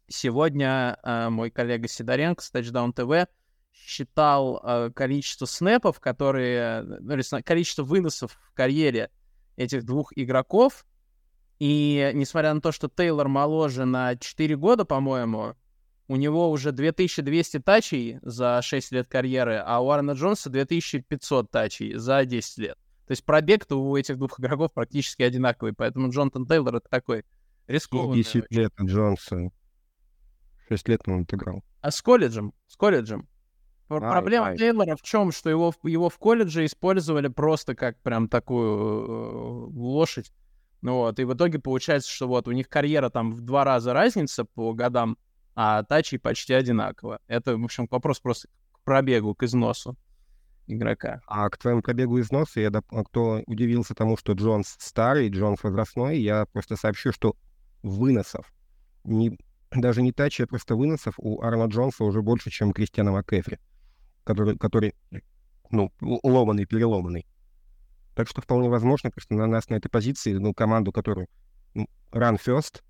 [0.07, 3.27] сегодня э, мой коллега Сидоренко с Touchdown TV
[3.73, 9.09] считал э, количество snap'ов, которые, ну, количество выносов в карьере
[9.55, 10.85] этих двух игроков,
[11.59, 15.55] И несмотря на то, что Тейлор моложе на 4 года, по-моему,
[16.07, 21.95] у него уже 2200 тачей за 6 лет карьеры, а у Аарона Джонса 2500 тачей
[21.95, 22.77] за 10 лет.
[23.07, 27.25] То есть пробег-то у этих двух игроков практически одинаковый, поэтому Джонатан Тейлор— это такой
[27.67, 28.23] рискованный.
[28.23, 29.51] 10 лет Джонса.
[30.69, 31.63] 6 лет он отыграл.
[31.81, 32.53] А с колледжем?
[32.67, 33.27] С колледжем.
[33.89, 34.57] Ай, Проблема ай.
[34.57, 35.31] Тейлора в чем?
[35.31, 40.31] Что его, в- его в колледже использовали просто как прям такую э, лошадь.
[40.81, 43.93] Ну вот, и в итоге получается, что вот у них карьера там в два раза
[43.93, 45.17] разница по годам,
[45.55, 47.19] а тачи почти одинаково.
[47.27, 49.97] Это, в общем, вопрос просто к пробегу, к износу
[50.67, 51.21] игрока.
[51.27, 56.19] А к твоему пробегу износа, я доп- кто удивился тому, что Джонс старый, Джонс возрастной,
[56.19, 57.35] я просто сообщу, что
[57.81, 58.53] выносов,
[59.03, 59.37] не,
[59.71, 63.59] даже не тачи, а просто выносов у Арна Джонса уже больше, чем у Кристиана МакКэфри,
[64.23, 64.95] который, который
[65.69, 67.27] ну, л- ломаный, переломанный.
[68.15, 71.27] Так что вполне возможно, просто на нас на этой позиции, ну, команду, которую
[71.73, 72.83] ну, run first,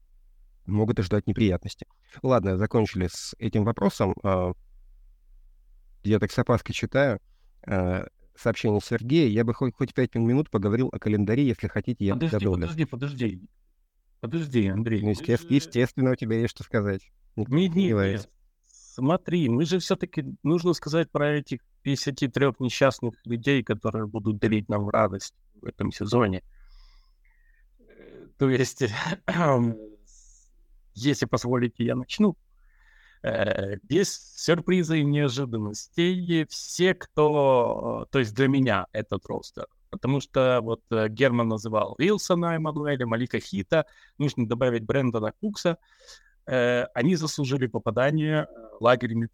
[0.66, 1.86] могут ожидать неприятности.
[2.22, 4.16] Ладно, закончили с этим вопросом.
[4.24, 4.54] А,
[6.04, 7.20] Я так с опаской читаю
[7.68, 9.28] э, сообщение Сергея.
[9.30, 12.62] Я бы хоть, хоть пять минут поговорил о календаре, если хотите, я Подожди, добавлю.
[12.62, 13.42] подожди, подожди.
[14.20, 15.02] Подожди, Андрей.
[15.02, 17.12] Ну, естественно, же- естественно, у тебя есть что сказать.
[17.36, 18.30] Никто Нет, не нет, нет.
[18.68, 24.88] Смотри, мы же все-таки нужно сказать про этих 53 несчастных людей, которые будут дарить нам
[24.90, 26.42] радость в этом сезоне.
[27.80, 28.84] Э, То есть,
[30.94, 32.36] если позволите, я начну.
[33.22, 38.08] Э, Без сюрприза и неожиданностей все, кто...
[38.12, 39.68] То есть для меня этот ростер.
[39.90, 43.86] Потому что вот э, Герман называл Вилсона, Эммануэля, Малика Хита.
[44.18, 45.78] Нужно добавить Брэндона Кукса
[46.46, 48.48] э, они заслужили попадание
[48.80, 49.30] лагерями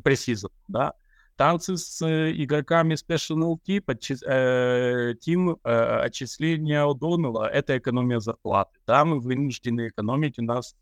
[0.00, 0.94] пресизон, да.
[1.36, 8.78] Танцы с э, игроками Special Team, подчи- э, team э, отчисления О'Доннелла— это экономия зарплаты.
[8.86, 10.76] Да, мы вынуждены экономить, у нас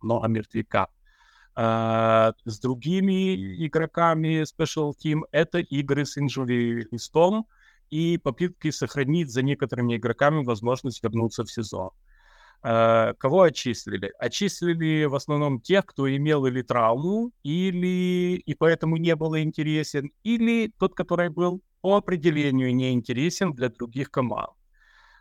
[0.00, 0.88] много мертвяка.
[1.56, 7.46] Э, с другими игроками Special Team это игры с инжури листом
[7.90, 11.90] и попытки сохранить за некоторыми игроками возможность вернуться в сезон.
[12.60, 14.12] Кого отчислили?
[14.18, 20.72] Отчислили в основном тех, кто имел или травму, или и поэтому не был интересен, или
[20.78, 24.50] тот, который был по определению не интересен для других команд.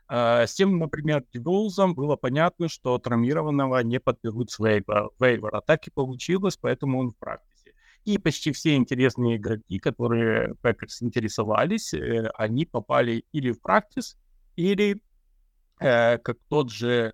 [0.09, 5.09] Э, С тем, например, Дюбоузом было понятно, что травмированного не подберут с вейвера.
[5.19, 5.61] вейвера.
[5.61, 7.73] Так и получилось, поэтому он в практике.
[8.05, 14.17] И почти все интересные игроки, которые Пекерс интересовались, э, они попали или в practice,
[14.55, 15.01] или
[15.79, 17.13] э, как тот же,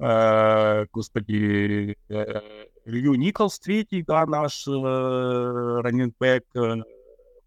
[0.00, 2.40] э, господи, э,
[2.86, 6.76] Лью Николс, третий, да, наш э, running back, э,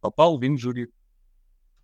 [0.02, 0.89] попал в injury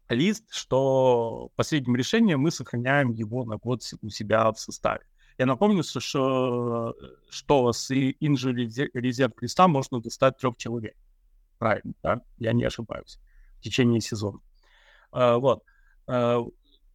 [0.10, 5.06] лист, что последним решением мы сохраняем его на год у себя в составе.
[5.38, 6.96] Я напомню, что-
[7.30, 10.96] что, с injury reserve листа можно достать трех человек.
[11.58, 12.22] Правильно, да?
[12.38, 13.20] Я не ошибаюсь.
[13.60, 14.40] В течение сезона.
[15.12, 15.64] А, вот.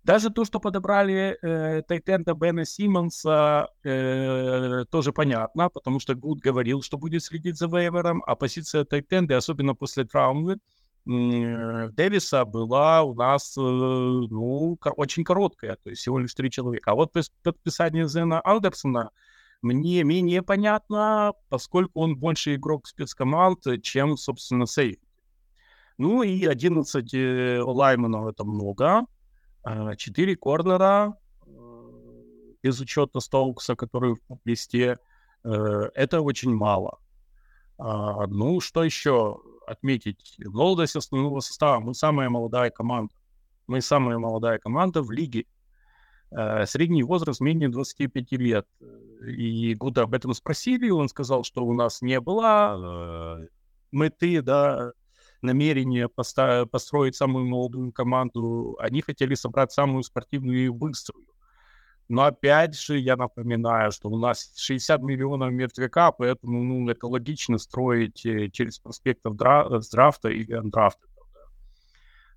[0.04, 6.82] Даже то, что подобрали э, Тайтенда Бена Симмонса, э, тоже понятно, потому что Гуд говорил,
[6.82, 10.58] что будет следить за вейвером, а позиция Тайтенда, особенно после травмы
[11.06, 16.92] Дэвиса, была у нас э, ну, очень короткая, то есть всего лишь три человека.
[16.92, 17.12] А вот
[17.42, 19.10] подписание Зена Андерсона
[19.62, 24.98] мне менее понятно, поскольку он больше игрок спецкоманд, чем, собственно, сейф.
[25.96, 29.06] Ну и 11 э, лайманов это много.
[29.64, 31.92] А, 4 корнера, э,
[32.62, 34.98] без учета Стоукса, который в листе,
[35.42, 35.48] э,
[35.94, 36.98] это очень мало.
[37.78, 40.36] А, ну, что еще отметить?
[40.38, 41.80] Молодость основного состава.
[41.80, 43.14] Мы самая молодая команда.
[43.66, 45.46] Мы самая молодая команда в лиге.
[46.30, 48.66] Э, Средний возраст менее 25 лет.
[49.26, 53.48] И Гуда об этом спросили, он сказал, что у нас не было э,
[53.92, 54.92] меты, да,
[55.44, 58.76] намерения поста- построить самую молодую команду.
[58.80, 61.26] Они хотели собрать самую спортивную и быструю.
[62.08, 67.58] Но опять же, я напоминаю, что у нас 60 миллионов мертвяка, поэтому ну, это логично
[67.58, 71.06] строить э, через проспектов с драфта или андрафта.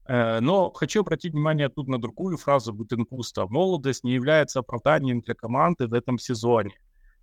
[0.07, 3.45] Э, Но хочу обратить внимание тут на другую фразу Бутенкуста.
[3.47, 6.71] Молодость не является оправданием для команды в этом сезоне.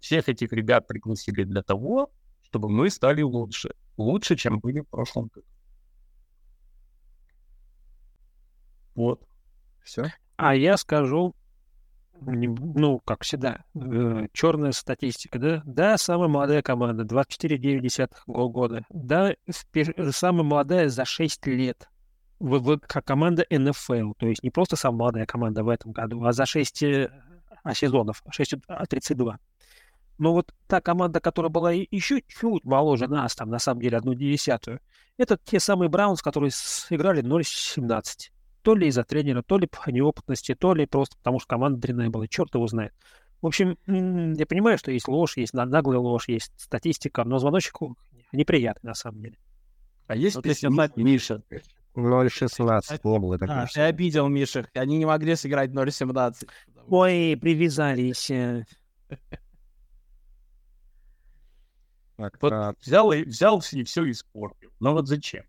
[0.01, 2.11] Всех этих ребят пригласили для того,
[2.43, 3.75] чтобы мы стали лучше.
[3.97, 5.47] Лучше, чем были в прошлом году.
[8.95, 9.23] Вот.
[9.83, 10.13] Все.
[10.37, 11.35] А я скажу,
[12.21, 13.65] ну, как всегда,
[14.33, 15.63] черная статистика, да?
[15.65, 18.85] Да, самая молодая команда, 24,9 го- года.
[18.89, 19.35] Да,
[20.11, 21.89] самая молодая за 6 лет.
[22.41, 26.25] В, в- как команда НФЛ, то есть не просто самая молодая команда в этом году,
[26.25, 26.83] а за 6,
[27.63, 29.37] а сезонов 6-32.
[30.19, 34.15] Но вот та команда, которая была еще чуть моложе нас, там, на самом деле, одну
[34.15, 34.81] десятую,
[35.17, 38.31] это те самые Браунс, которые сыграли 0-17.
[38.65, 42.09] То ли из-за тренера, то ли по неопытности, то ли просто потому, что команда дрянная
[42.09, 42.27] была.
[42.27, 42.95] Черт его знает.
[43.43, 47.77] В общем, я понимаю, что есть ложь, есть наглая ложь, есть статистика, но звоночек
[48.33, 49.37] неприятный на самом деле.
[50.07, 51.43] А есть вот песня Миша?
[51.95, 53.61] 0.16 не было такого.
[53.61, 54.67] А, ты обидел Миша.
[54.75, 56.49] Они не могли сыграть 0.17.
[56.89, 58.33] Ой, привязались.
[62.17, 62.75] Так, вот а...
[62.81, 64.71] взял, и, взял и все испортил.
[64.81, 65.45] Но вот зачем?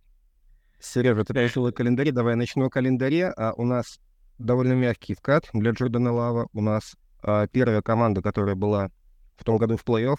[0.86, 2.12] Сережа, ты о календаре.
[2.12, 3.30] Давай я начну о календаре.
[3.30, 4.00] А у нас
[4.38, 6.48] довольно мягкий вкат для Джордана Лава.
[6.54, 8.92] У нас а, первая команда, которая была
[9.36, 10.18] в том году в плей-офф,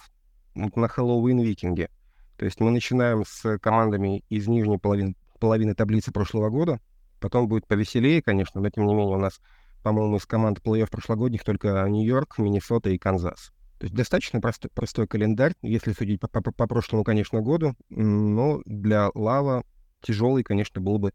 [0.54, 1.88] на Хэллоуин Викинге.
[2.36, 6.80] То есть мы начинаем с командами из нижней половины, половины таблицы прошлого года.
[7.20, 9.40] Потом будет повеселее, конечно, но тем не менее у нас,
[9.82, 13.52] по-моему, из команд плей-офф прошлогодних только Нью-Йорк, Миннесота и Канзас.
[13.78, 18.62] То есть достаточно простой, простой календарь, если судить по, по, по прошлому, конечно, году, но
[18.64, 19.62] для Лава
[20.02, 21.12] тяжелый, конечно, был бы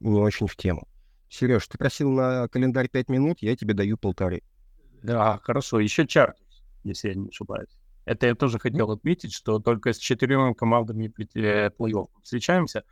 [0.00, 0.88] не очень в тему.
[1.28, 4.42] Сереж, ты просил на календарь 5 минут, я тебе даю полторы.
[5.02, 5.80] Да, хорошо.
[5.80, 7.78] Еще Чарджерс, если я не ошибаюсь.
[8.04, 12.84] Это я тоже хотел отметить, что только с четырьмя командами э, плей-офф встречаемся.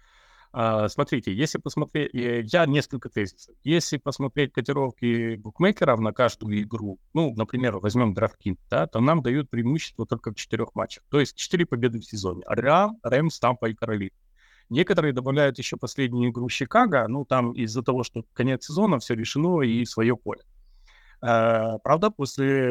[0.53, 3.55] А, смотрите, если посмотреть, э, я несколько тезисов.
[3.65, 9.51] Если посмотреть котировки букмекеров на каждую игру, ну, например, возьмем DraftKings, да, то нам дают
[9.51, 11.05] преимущество только в четырех матчах.
[11.11, 12.43] То есть четыре победы в сезоне.
[12.47, 14.13] Рам, Рэмс, Тампа и Каролина.
[14.71, 19.63] Некоторые добавляют еще последнюю игру Чикаго, ну, там из-за того, что конец сезона, все решено
[19.63, 20.43] и свое поле.
[21.21, 22.71] А, правда, после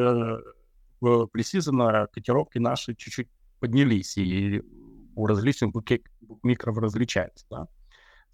[1.02, 4.62] э, пресизона котировки наши чуть-чуть поднялись, и
[5.16, 7.44] у различных букмекеров различается.
[7.50, 7.68] Да?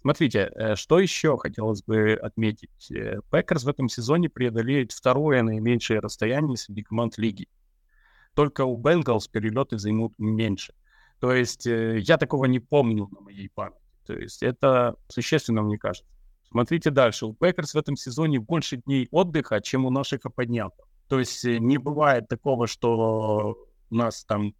[0.01, 2.91] Смотрите, э, что еще хотелось бы отметить.
[3.31, 7.47] Пекерс в этом сезоне преодолеет второе наименьшее расстояние среди команд лиги.
[8.35, 10.75] Только у Бенгалс перелеты займут меньше.
[11.19, 13.79] То есть э, я такого не помню на моей памяти.
[14.05, 16.09] То есть это существенно, мне кажется.
[16.49, 17.25] Смотрите дальше.
[17.25, 20.87] У Пекерс в этом сезоне больше дней отдыха, чем у наших оппонентов.
[21.07, 23.57] То есть не бывает такого, что
[23.89, 24.53] у нас там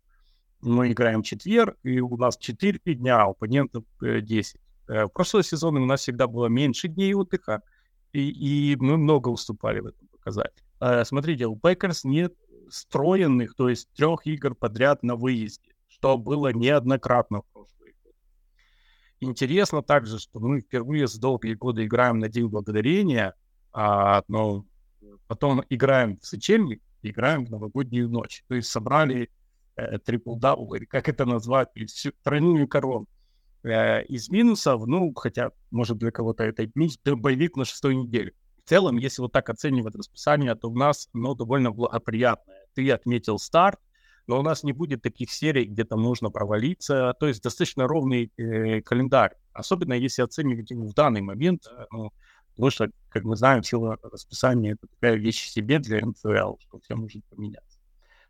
[0.61, 4.55] мы играем четверг, и у нас 4 дня, а у оппонентов 10.
[4.55, 7.61] Э, э, в прошлый сезон у нас всегда было меньше дней отдыха,
[8.13, 10.65] и, и мы много уступали в этом показателе.
[10.79, 12.33] Э, смотрите, у Пекерс нет
[12.69, 18.15] строенных, то есть трех игр подряд на выезде, что было неоднократно в прошлые годы.
[19.19, 23.33] Интересно также, что мы впервые за долгие годы играем на День Благодарения,
[23.71, 24.65] а, но
[25.27, 28.43] потом играем в сочельник, играем в новогоднюю ночь.
[28.47, 29.29] То есть собрали
[29.77, 33.07] Э, трипл-дабл, или как это назвать, всю тройную корону.
[33.63, 36.69] Э, из минусов, ну, хотя, может, для кого-то это и
[37.03, 38.31] это bye week на шестой неделе.
[38.63, 42.67] В целом, если вот так оценивать расписание, то у нас оно довольно благоприятное.
[42.73, 43.79] Ты отметил старт,
[44.27, 47.13] но у нас не будет таких серий, где там нужно провалиться.
[47.19, 49.35] То есть достаточно ровный э, календарь.
[49.53, 51.67] Особенно если оценивать его в данный момент.
[51.67, 52.11] Э, ну,
[52.55, 56.95] потому что, как мы знаем, сила расписания— это такая вещь себе для НФЛ, что все
[56.95, 57.79] может поменяться.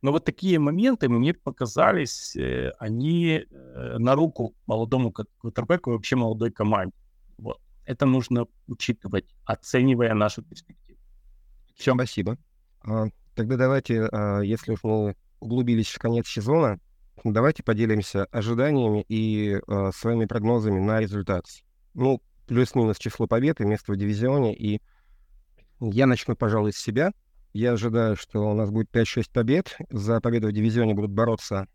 [0.01, 6.15] Но вот такие моменты мне показались, э, они э, на руку молодому квотербеку и вообще
[6.15, 6.95] молодой команде.
[7.37, 7.59] Вот.
[7.85, 10.99] Это нужно учитывать, оценивая нашу перспективу.
[11.75, 12.37] Все, спасибо.
[12.83, 16.79] А, тогда давайте, а, если уж мы углубились в конец сезона,
[17.23, 21.45] давайте поделимся ожиданиями и а, своими прогнозами на результат.
[21.93, 24.55] Ну, плюс-минус число побед и место в дивизионе.
[24.55, 24.81] И
[25.79, 27.11] я начну, пожалуй, с себя—
[27.55, 29.77] я ожидаю, что у нас будет 5-6 побед.
[29.89, 31.67] За победу в дивизионе будут бороться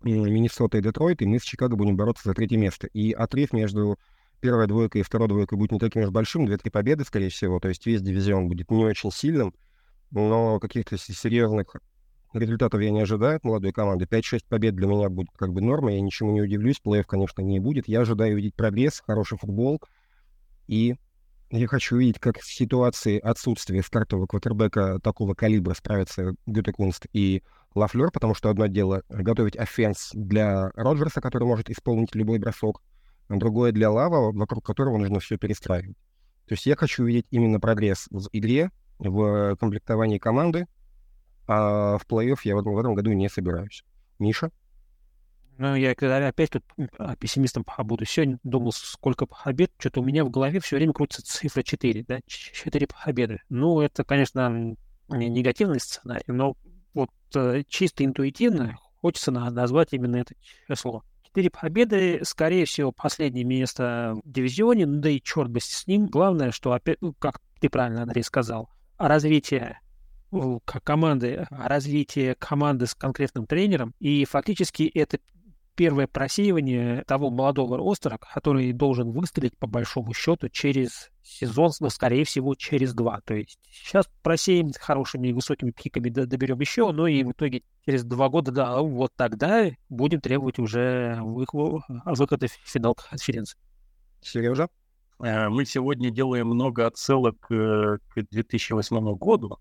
[0.00, 2.86] Миннесота и Детройт, и мы с Чикаго будем бороться за третье место.
[2.92, 3.98] И отрыв между
[4.40, 7.58] первой двойкой и второй двойкой будет не таким уж большим, 2-3 победы, скорее всего.
[7.58, 9.56] То есть весь дивизион будет не очень сильным,
[10.12, 11.74] но каких-то серьезных
[12.32, 14.04] результатов я не ожидаю от молодой команды.
[14.04, 17.60] 5-6 побед для меня будет как бы нормой, я ничему не удивлюсь, плей-офф, конечно, не
[17.60, 17.88] будет.
[17.88, 19.80] Я ожидаю увидеть прогресс, хороший футбол
[20.66, 20.96] и
[21.50, 28.10] я хочу увидеть, как в ситуации отсутствия стартового квотербека такого калибра справятся Гютекунст и Лафлер,
[28.10, 32.82] потому что одно дело готовить offense для Роджерса, который может исполнить любой бросок,
[33.28, 35.96] а другое для Лава, вокруг которого нужно все перестраивать.
[36.48, 40.66] То есть я хочу увидеть именно прогресс в игре, в комплектовании команды,
[41.46, 43.84] а в плей-офф я в этом, в этом году не собираюсь.
[44.18, 44.50] Миша?
[45.58, 46.64] Ну, я опять тут
[46.98, 48.04] а, пессимистом буду.
[48.04, 49.72] Сегодня думал, сколько побед.
[49.78, 52.20] Что-то у меня в голове все время крутится цифра 4, да?
[52.26, 53.40] 4 победы.
[53.48, 54.76] Ну, это, конечно,
[55.08, 56.56] негативный сценарий, но
[56.92, 60.34] вот э, чисто интуитивно хочется назвать именно это
[60.68, 61.04] число.
[61.22, 66.06] Четыре победы, скорее всего, последнее место в дивизионе, ну да и черт бы с ним.
[66.06, 69.85] Главное, что опять, ну, как ты правильно, Андрей, сказал, развитие как
[70.82, 73.94] команды, а развитие команды с конкретным тренером.
[73.98, 75.18] И фактически это
[75.76, 82.24] первое просеивание того молодого ростера, который должен выстрелить по большому счету через сезон, но, скорее
[82.24, 83.20] всего, через два.
[83.24, 87.62] То есть сейчас просеем с хорошими и высокими пиками, доберем еще, но и в итоге
[87.84, 93.58] через два года, да, вот тогда будем требовать уже выхода в финал конференции.
[94.22, 94.68] Сережа?
[95.22, 99.58] Э, мы сегодня делаем много отсылок э, к 2008 году.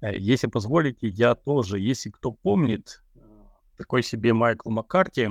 [0.00, 3.02] Э, если позволите, я тоже, если кто помнит,
[3.76, 5.30] такой себе Майкл Маккарти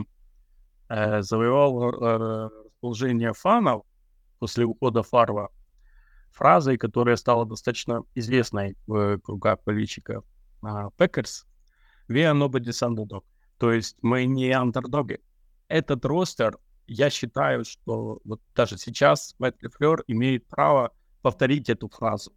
[0.88, 3.84] завоевал расположение фанов
[4.40, 5.50] после ухода Фарва
[6.32, 10.24] фразой, которая стала достаточно известной в кругах болельщиков
[10.98, 11.46] Пекерс.
[12.08, 13.24] We are nobody's underdog.
[13.58, 15.20] То есть мы не андердоги.
[15.68, 22.32] Этот ростер я считаю, что вот даже сейчас Мэтт Лефлер имеет право повторить эту фразу.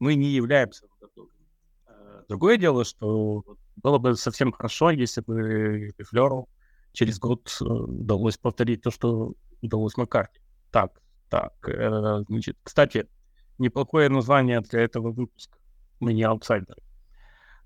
[0.00, 1.06] Мы не являемся э,
[2.28, 3.44] Другое дело, что
[3.76, 6.48] было бы совсем хорошо, если бы Лефлеру
[6.92, 10.40] через год э, удалось повторить то, что удалось Маккарти.
[10.70, 13.06] Так, так, э, значит, кстати,
[13.58, 15.58] неплохое название для этого выпуска.
[16.00, 16.82] Мы не аутсайдеры,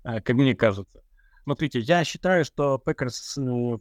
[0.03, 1.01] как мне кажется.
[1.43, 3.37] Смотрите, я считаю, что Пекерс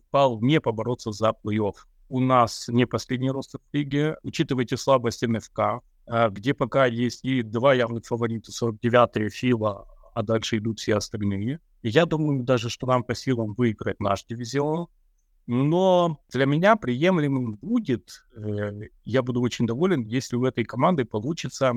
[0.09, 1.75] вполне побороться за плей-офф
[2.09, 4.17] у нас не последний ростер в лиге.
[4.23, 5.83] Учитывайте слабость НФК,
[6.31, 9.87] где пока есть и два явных фаворита, 49-е Фила,
[10.17, 11.61] а дальше идут все остальные.
[11.83, 14.87] Я думаю даже, что нам по силам выиграть наш дивизион.
[15.47, 21.75] Но для меня приемлемым будет, э, я буду очень доволен, если у этой команды получится,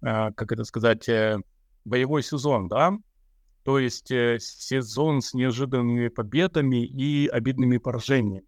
[0.00, 1.40] э, как это сказать, э,
[1.84, 2.98] боевой сезон, да,
[3.64, 8.46] то есть э, сезон с неожиданными победами и обидными поражениями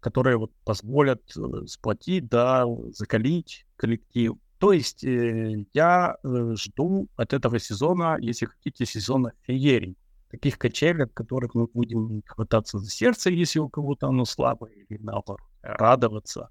[0.00, 4.34] которые вот позволят э, сплотить, да, закалить коллектив.
[4.58, 9.96] То есть э, я э, жду от этого сезона, если хотите, сезона феерий.
[10.30, 15.46] Таких качелек, которых мы будем хвататься за сердце, если у кого-то оно слабое, или наоборот,
[15.62, 16.48] радоваться.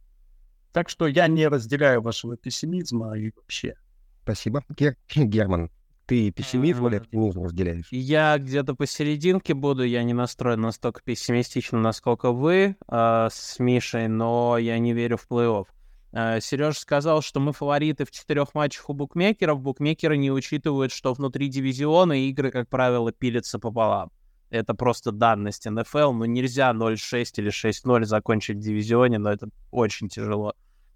[0.71, 3.75] Так что я не разделяю вашего пессимизма и вообще.
[4.23, 4.63] Спасибо.
[4.77, 4.97] Гер...
[5.15, 5.71] Герман,
[6.05, 7.87] ты пессимизм или оптимизм разделяешь?
[7.91, 9.83] Я где-то посерединке буду.
[9.83, 15.27] Я не настроен настолько пессимистично, насколько вы э, с Мишей, но я не верю в
[15.29, 15.65] плей-офф.
[16.11, 19.61] Э, Сережа сказал, что мы фавориты в четырех матчах у букмекеров.
[19.61, 24.11] Букмекеры не учитывают, что внутри дивизиона игры, как правило, пилятся пополам.
[24.49, 26.11] Это просто данность НФЛ.
[26.13, 30.53] Ну, нельзя 0-6 или 6-0 закончить в дивизионе, но это очень тяжело.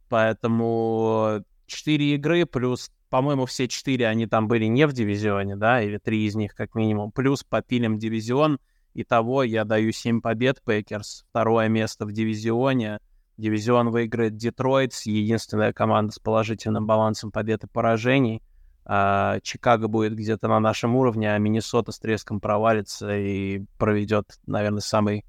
[0.08, 5.98] Поэтому 4 игры плюс по-моему, все четыре они там были не в дивизионе, да, или
[5.98, 7.12] три из них как минимум.
[7.12, 8.60] Плюс попилим дивизион.
[8.94, 11.26] Итого я даю 7 побед Пейкерс.
[11.30, 13.00] Второе место в дивизионе.
[13.40, 18.44] Дивизион выиграет Детройт, единственная команда с положительным балансом побед и поражений.
[18.86, 24.82] А, Чикаго будет где-то на нашем уровне, а Миннесота с треском провалится и проведет, наверное,
[24.82, 25.26] самый,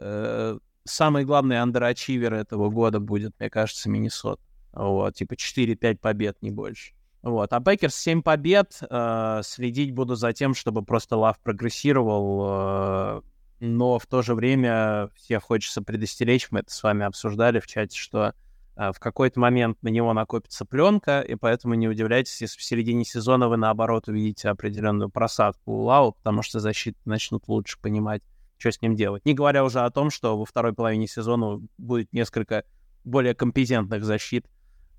[0.00, 4.42] э, самый главный underachiever этого года будет, мне кажется, Миннесота.
[4.72, 6.92] Вот, типа 4-5 побед, не больше.
[7.22, 7.52] Вот.
[7.52, 8.80] А Пекерс 7 побед.
[8.88, 13.20] Э, следить буду за тем, чтобы просто Лав прогрессировал.
[13.20, 13.20] Э,
[13.60, 16.48] но в то же время всех хочется предостеречь.
[16.50, 18.32] Мы это с вами обсуждали в чате, что
[18.76, 23.04] э, в какой-то момент на него накопится пленка, и поэтому не удивляйтесь, если в середине
[23.04, 28.22] сезона вы, наоборот, увидите определенную просадку у Лава, потому что защиты начнут лучше понимать,
[28.56, 29.24] что с ним делать.
[29.26, 32.64] Не говоря уже о том, что во второй половине сезона будет несколько
[33.04, 34.46] более компетентных защит,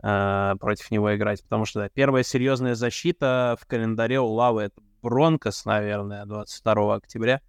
[0.04, 4.82] э, против него играть, потому что да, первая серьезная защита в календаре у Лавы это
[5.02, 7.42] Бронкос, наверное, 22 октября.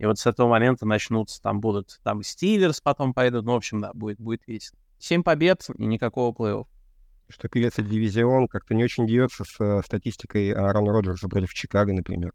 [0.00, 3.82] И вот с этого момента начнутся, там будут, там Стиллерс потом пойдут, ну, в общем,
[3.82, 4.78] да, будет, будет весело.
[4.98, 6.64] Семь побед и никакого плей-офф.
[7.28, 12.32] Что касается дивизион, как-то не очень дерется с э, статистикой Аарона Роджерса против Чикаго, например.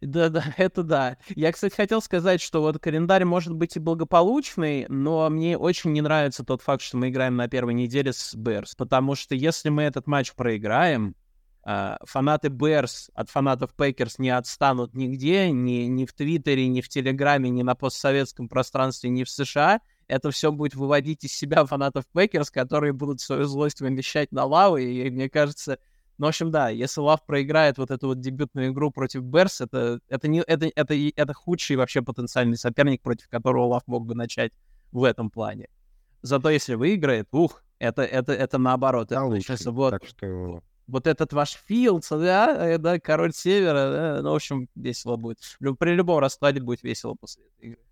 [0.00, 1.16] Да-да, это да.
[1.30, 6.02] Я, кстати, хотел сказать, что вот календарь может быть и благополучный, но мне очень не
[6.02, 9.82] нравится тот факт, что мы играем на первой неделе с Берс, потому что если мы
[9.82, 11.16] этот матч проиграем,
[11.64, 17.50] фанаты Берс от фанатов Пейкерс не отстанут нигде, ни, ни в Твиттере, ни в Телеграме,
[17.50, 19.80] ни на постсоветском пространстве, ни в США.
[20.08, 24.84] Это все будет выводить из себя фанатов Пейкерс, которые будут свою злость вымещать на Лаве,
[24.84, 25.78] и мне кажется,
[26.18, 30.00] ну, в общем, да, если Лав проиграет вот эту вот дебютную игру против Берс, это,
[30.08, 34.52] это, не, это, это, это худший вообще потенциальный соперник, против которого Лав мог бы начать
[34.92, 35.68] в этом плане.
[36.20, 39.08] Зато если выиграет, ух, это, это, это наоборот.
[39.08, 40.62] Да, это, лучше, вот, так что...
[40.92, 45.38] вот этот ваш Филдс, да, э, да, король севера, да, ну, в общем, весело будет.
[45.78, 47.82] При любом раскладе будет весело после этой игры.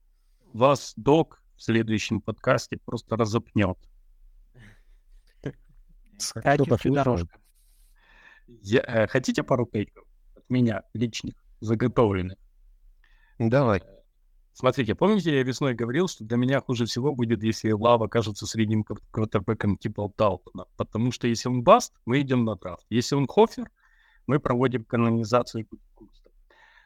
[0.52, 3.78] Вас док в следующем подкасте просто разопнет.
[6.94, 7.38] Дорожка.
[8.46, 10.04] Я, э, хотите пару кейков?
[10.50, 12.36] меня личных, заготовленных.
[13.38, 13.82] Давай.
[14.60, 18.84] Смотрите, помните, я весной говорил, что для меня хуже всего будет, если Лава окажется средним
[18.84, 20.66] квотербеком типа Далтона.
[20.76, 22.84] Потому что если он баст, мы идем на драфт.
[22.90, 23.70] Если он хофер,
[24.26, 25.66] мы проводим канонизацию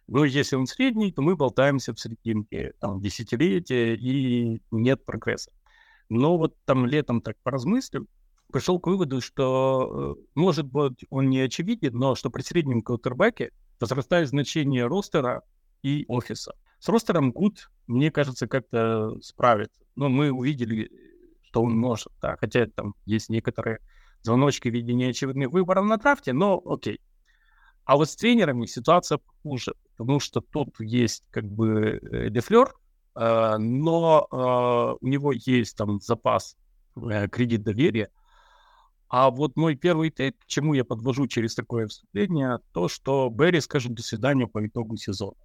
[0.07, 5.51] ну, если он средний, то мы болтаемся в серединке, там, десятилетия, и нет прогресса.
[6.09, 8.05] Но вот там летом так поразмыслив,
[8.53, 13.51] пришел к выводу, что, э, может быть, он не очевиден, но что при среднем квотербеке
[13.81, 15.43] возрастает значение ростера
[15.83, 16.55] и офиса.
[16.85, 19.81] С ростером Гуд, мне кажется, как-то справится.
[19.97, 20.91] Но мы увидели,
[21.45, 23.79] что он может, да, хотя там есть некоторые
[24.21, 27.01] звоночки в виде неочевидных выборов на драфте, но окей.
[27.87, 32.75] А вот с тренерами ситуация хуже, потому что тут есть как бы э, дефлер,
[33.15, 36.55] э, но э, у него есть там запас
[36.95, 38.11] кредит доверия.
[39.09, 43.63] А вот мой первый тейк, к чему я подвожу через такое вступление, то, что Берри
[43.63, 45.39] скажет до свидания по итогу сезона.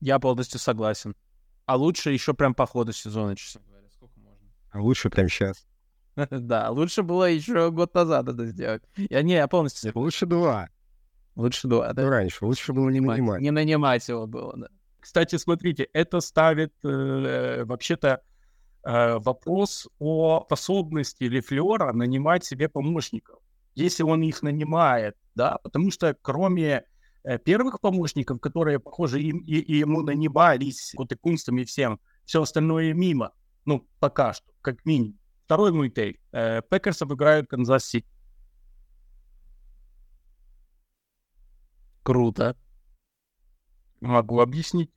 [0.00, 1.14] Я полностью согласен.
[1.66, 3.88] А лучше еще прям по ходу сезона, честно говоря.
[3.90, 4.48] Сколько можно?
[4.70, 5.66] А лучше прям сейчас.
[6.30, 8.82] Да, лучше было еще год назад это сделать.
[8.96, 9.92] Я не, я полностью...
[9.94, 10.68] Лучше два.
[11.36, 12.02] Лучше два, да?
[12.02, 12.44] Ну, раньше.
[12.44, 13.40] Лучше было не нанимать.
[13.40, 14.68] Не нанимать его было, да.
[14.98, 18.22] Кстати, смотрите, это ставит э, вообще-то
[18.82, 23.38] э, вопрос о способности Лефлера нанимать себе помощников.
[23.74, 26.84] Если он их нанимает, да, потому что кроме
[27.44, 33.32] первых помощников, которые, похоже, им, и, и ему нанимались Гутекунстом и всем, все остальное мимо.
[33.64, 35.18] Ну, пока что, как минимум.
[35.44, 36.20] Второй мой take.
[36.32, 38.06] Э, Пекерс обыграют Канзас Сити.
[42.02, 42.56] Круто.
[44.00, 44.90] Могу объяснить.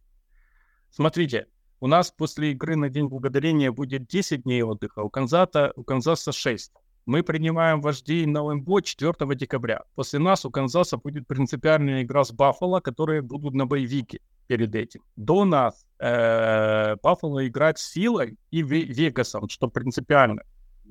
[0.92, 1.48] Смотрите,
[1.80, 6.32] у нас после игры на День Благодарения будет 10 дней отдыха, у Канзаса, у Канзаса
[6.32, 6.72] 6.
[7.06, 9.84] Мы принимаем вождей на ЛМБО 4 декабря.
[9.96, 15.02] После нас у Канзаса будет принципиальная игра с Баффало, которые будут на боевике перед этим.
[15.16, 20.44] До нас э, Баффало играет с Силой и Вегасом, что принципиально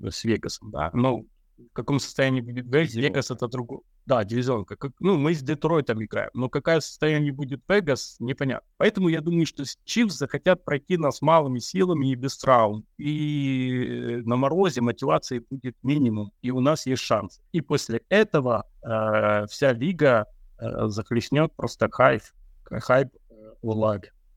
[0.02, 0.90] с Вегасом, да.
[0.92, 3.80] Ну, в каком состоянии будет Вегас, Вегас это другое.
[4.04, 4.76] Да, дивизионка.
[4.76, 8.68] Как, ну, мы с Детройтом играем, но какое состояние будет Вегас, непонятно.
[8.76, 12.84] Поэтому я думаю, что Чивс захотят пройти нас малыми силами и без травм.
[12.98, 17.40] И на морозе мотивации будет минимум, и у нас есть шанс.
[17.52, 20.26] И после этого э, вся лига
[20.58, 22.22] э, захлестнет просто хайп,
[22.64, 23.94] хайп э, у.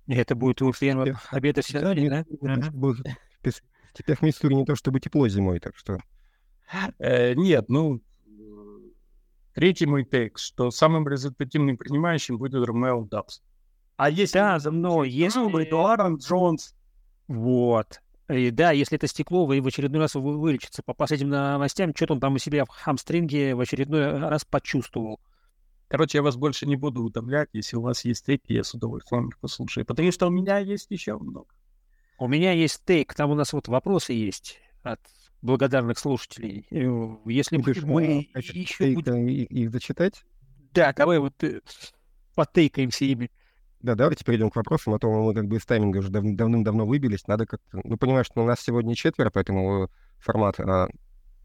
[0.07, 2.26] И это будет у первого обеда в сезоне, да?
[3.93, 5.97] Теперь в Миссури не то чтобы тепло зимой, так что...
[6.99, 8.01] Э, нет, ну,
[9.55, 13.41] третий мой тейк, что самым результативным принимающим будет Ромео Дабс.
[13.97, 14.37] А если...
[14.37, 15.63] Да, но если...
[15.63, 16.75] то Аарон Джонс.
[17.27, 18.01] Вот.
[18.29, 20.83] И да, если это стекло, вы в очередной раз вы вылечится.
[20.83, 25.19] По последним новостям, что-то он там у себя в хамстринге в очередной раз почувствовал.
[25.87, 27.49] Короче, я вас больше не буду утомлять.
[27.53, 29.85] Если у вас есть тейк, я с удовольствием послушаю.
[29.85, 31.47] Потому что у меня есть еще много.
[32.17, 33.13] У меня есть тейк.
[33.13, 34.99] Там у нас вот вопросы есть от
[35.45, 36.65] благодарных слушателей.
[36.71, 39.27] Э, если Будешь мы еще будем...
[39.27, 40.25] их зачитать?
[40.73, 41.61] Да, давай вот э,
[42.33, 43.31] потейкаемся ими.
[43.81, 46.87] Да, давайте перейдем к вопросам, а то мы как бы из тайминга уже дав- давным-давно
[46.87, 47.27] выбились.
[47.27, 47.81] Надо как-то...
[47.83, 50.89] Ну, понимаешь, что у нас сегодня четверо, поэтому формат а,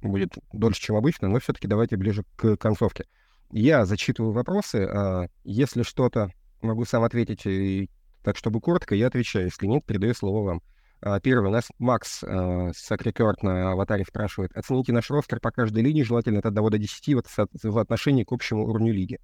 [0.00, 3.04] будет дольше, чем обычно, но все-таки давайте ближе к концовке.
[3.52, 4.88] Я зачитываю вопросы.
[4.90, 6.32] А, если что-то
[6.62, 7.90] могу сам ответить, и,
[8.22, 9.46] так чтобы коротко, я отвечаю.
[9.46, 10.62] Если нет, передаю слово вам.
[11.02, 14.54] А, первый у нас Макс э, Сакрикерт на аватаре спрашивает.
[14.54, 18.32] Оцените наш ростер по каждой линии, желательно от 1 до 10 в, в отношении к
[18.32, 19.18] общему уровню лиги.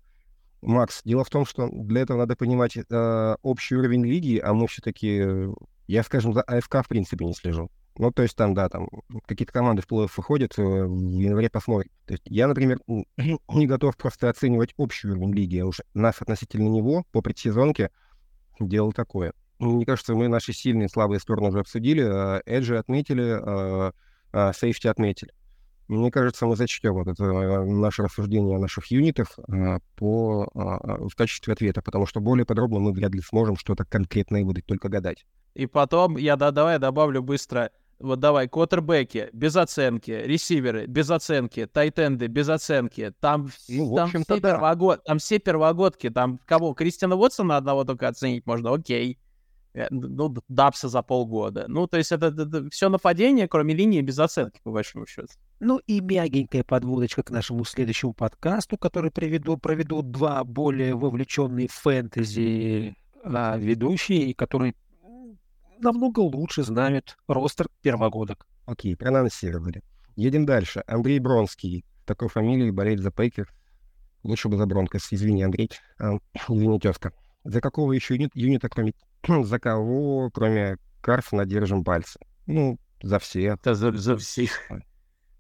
[0.62, 4.66] Макс, дело в том, что для этого надо понимать э, общий уровень лиги, а мы
[4.68, 5.22] все-таки,
[5.86, 7.70] я, скажем, за АФК в принципе не слежу.
[7.98, 8.88] Ну, то есть там, да, там
[9.26, 11.90] какие-то команды в плей-офф выходят, э, в январе посмотрим.
[12.06, 16.68] То есть я, например, не готов просто оценивать общий уровень лиги, а уж нас относительно
[16.68, 17.90] него по предсезонке
[18.60, 19.34] делал такое.
[19.58, 23.92] Мне кажется, мы наши сильные и слабые стороны уже обсудили, а эджи отметили, а,
[24.32, 25.32] а сейфти отметили.
[25.88, 29.38] Мне кажется, мы зачтем вот это наше рассуждение о наших юнитах
[29.94, 34.66] по, в качестве ответа, потому что более подробно мы вряд ли сможем что-то конкретное выдать,
[34.66, 35.24] только гадать.
[35.54, 41.66] И потом, я да, давай добавлю быстро, вот давай, квотербеки без оценки, ресиверы без оценки,
[41.66, 43.14] тайтенды без оценки.
[43.20, 44.52] Там, ну, там, все, да.
[44.52, 46.74] первогод, там все первогодки, там кого?
[46.74, 49.18] Кристиана Уотсона одного только оценить можно, окей.
[49.76, 51.66] Э, ну, Дапса за полгода.
[51.68, 55.28] Ну, то есть это, это, это все нападение, кроме линии, без оценки, по большому счету.
[55.60, 62.96] Ну и мягенькая подводочка к нашему следующему подкасту, который приведу, проведут два более вовлеченные фэнтези
[63.22, 64.74] а, ведущие, которые
[65.78, 68.46] намного лучше знают ростер первогодок.
[68.64, 69.82] Окей, проанонсировали.
[70.16, 70.82] Едем дальше.
[70.86, 73.52] Андрей Бронский, такой фамилией болеет за Пейкер.
[74.22, 75.12] Лучше бы за Бронкос.
[75.12, 75.70] Извини, Андрей.
[75.98, 76.16] А,
[76.48, 77.12] извини, тезка.
[77.44, 78.94] За какого еще юнит, юнита, кроме...
[79.44, 82.18] за кого, кроме Карсона, держим пальцы?
[82.46, 83.54] Ну, за всех.
[83.54, 84.50] Это за, за всех.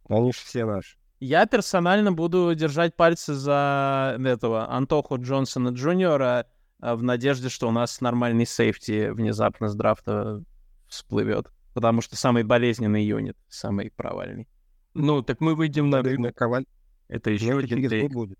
[0.08, 0.96] Они же все наши.
[1.18, 6.46] Я персонально буду держать пальцы за этого Антоху Джонсона Джуниора
[6.80, 10.42] а, в надежде, что у нас нормальный сейфти внезапно с драфта
[10.88, 11.46] всплывет.
[11.72, 14.48] Потому что самый болезненный юнит, самый провальный.
[14.94, 16.34] Ну, так мы выйдем на рынок.
[16.34, 16.66] Коваль.
[17.08, 18.38] Это еще один будет.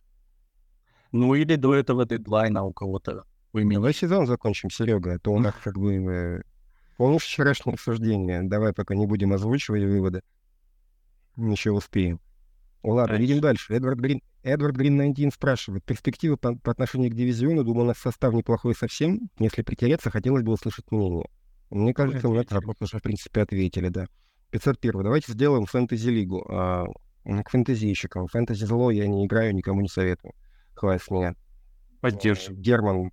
[1.13, 3.25] Ну, или до этого дедлайна у кого-то.
[3.65, 5.95] Меня Давай сезон закончим, Серега, а то у нас как бы...
[5.95, 6.43] э,
[6.97, 8.43] Помнишь вчерашнее обсуждение?
[8.43, 10.23] Давай пока не будем озвучивать выводы.
[11.37, 12.21] Еще успеем.
[12.83, 13.75] Ладно, видим дальше.
[13.75, 15.85] Эдвард Грин, Эдвард Грин 19 спрашивает.
[15.85, 19.29] Перспективы по, по отношению к дивизиону, думаю, у нас состав неплохой совсем.
[19.39, 21.29] Если притереться, хотелось бы услышать мнение.
[21.71, 24.07] Мне кажется, мы на этот вопрос уже, в принципе, ответили, да.
[24.51, 25.03] 501.
[25.03, 26.47] Давайте сделаем фэнтези-лигу.
[26.49, 26.87] А,
[27.25, 28.29] м, к фэнтезийщикам.
[28.29, 30.33] Фэнтези зло я не играю, никому не советую.
[30.75, 31.35] Хватит с меня.
[32.01, 32.55] поддержим.
[32.55, 33.11] Герман.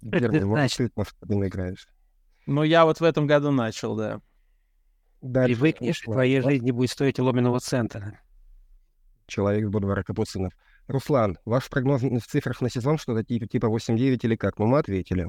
[0.00, 1.88] Ты, может, ты играешь.
[2.46, 4.20] Ну, я вот в этом году начал, да.
[5.20, 5.54] Дальше.
[5.54, 6.14] Привыкнешь, и Руслан.
[6.14, 8.18] твоей жизни будет стоить ломенного цента.
[9.26, 10.52] Человек с Бодвара Капуцинов.
[10.88, 14.58] Руслан, ваш прогноз в цифрах на сезон что-то типа, типа 8-9 или как?
[14.58, 15.28] Ну, мы ответили.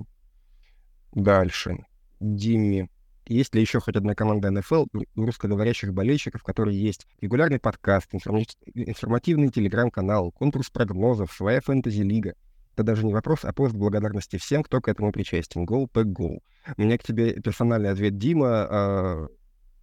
[1.12, 1.86] Дальше.
[2.20, 2.90] Димми.
[3.28, 9.50] Есть ли еще хоть одна команда НФЛ у русскоговорящих болельщиков, которые есть регулярный подкаст, информативный
[9.50, 12.34] телеграм-канал, конкурс прогнозов, своя фэнтези-лига?
[12.74, 15.66] Это даже не вопрос, а пост благодарности всем, кто к этому причастен.
[15.66, 16.40] Go, pack, go.
[16.78, 18.48] У меня к тебе персональный ответ, Дима.
[18.48, 19.28] а,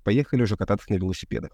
[0.05, 1.51] Поехали уже кататься на велосипедах.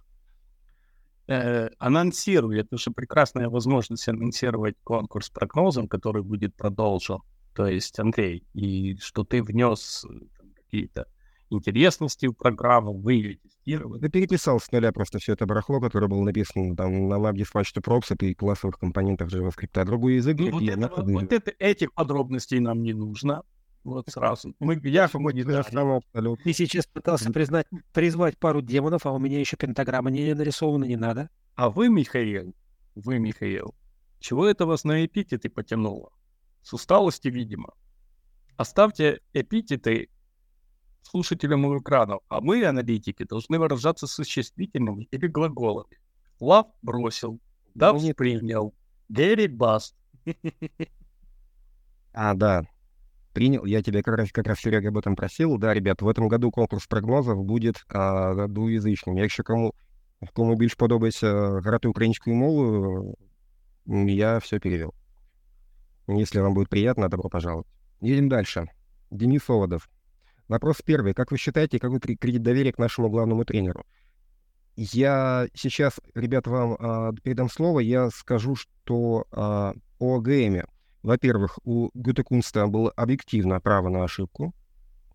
[1.26, 2.61] Э, анонсирую.
[2.61, 7.18] Это же прекрасная возможность анонсировать конкурс прогнозом, который будет продолжен.
[7.55, 10.18] То есть, Андрей, и что ты внес э,
[10.55, 11.07] какие-то
[11.51, 14.01] интересности в программу, вы ее тестировали.
[14.01, 17.82] Да переписал с нуля просто все это барахло, которое было написано там на WebDispatch to
[17.82, 19.70] Props и классовых компонентах JavaScript.
[19.80, 23.42] А другой язык Ну, вот, это- нахуй вот это- этих подробностей нам не нужно.
[23.84, 24.55] Вот сразу.
[24.61, 26.42] Мы, я же мы не абсолютно.
[26.42, 30.97] Ты сейчас пытался признать, призвать пару демонов, а у меня еще пентаграмма не нарисована, не
[30.97, 31.28] надо.
[31.55, 32.55] А вы, Михаил,
[32.95, 33.74] вы, Михаил,
[34.20, 36.12] чего это вас на эпитеты потянуло?
[36.62, 37.74] С усталости, видимо.
[38.57, 40.09] Оставьте эпитеты
[41.03, 45.97] слушателям у экранов, а мы, аналитики, должны выражаться существительными или глаголами.
[46.39, 47.39] Лав бросил,
[47.76, 48.74] Дав Ну, не- принял,
[49.10, 49.95] Гэри баст.
[52.14, 52.64] А, да.
[53.34, 53.66] Принял.
[53.66, 55.57] Я тебя как раз, как раз, Серега, об этом просил.
[55.57, 59.18] Да, ребят, в этом году конкурс прогнозов будет а, двуязычным.
[59.18, 59.74] Якщо кому,
[60.34, 63.16] кому більш подобається грати українською мовою,
[63.88, 64.93] м, я все перевел.
[66.07, 67.68] Если вам будет приятно, добро пожаловать.
[68.01, 68.66] Едем дальше.
[69.12, 69.89] Денис Оводов.
[70.55, 71.14] Вопрос первый.
[71.14, 73.84] Как вы считаете, какой кре- кредит доверия к нашему главному тренеру?
[74.76, 77.80] Я сейчас, ребят, вам а, передам слово.
[77.80, 80.66] Я скажу, что а, о ГМе.
[81.02, 84.55] Во-первых, у Гютекунста было объективно право на ошибку.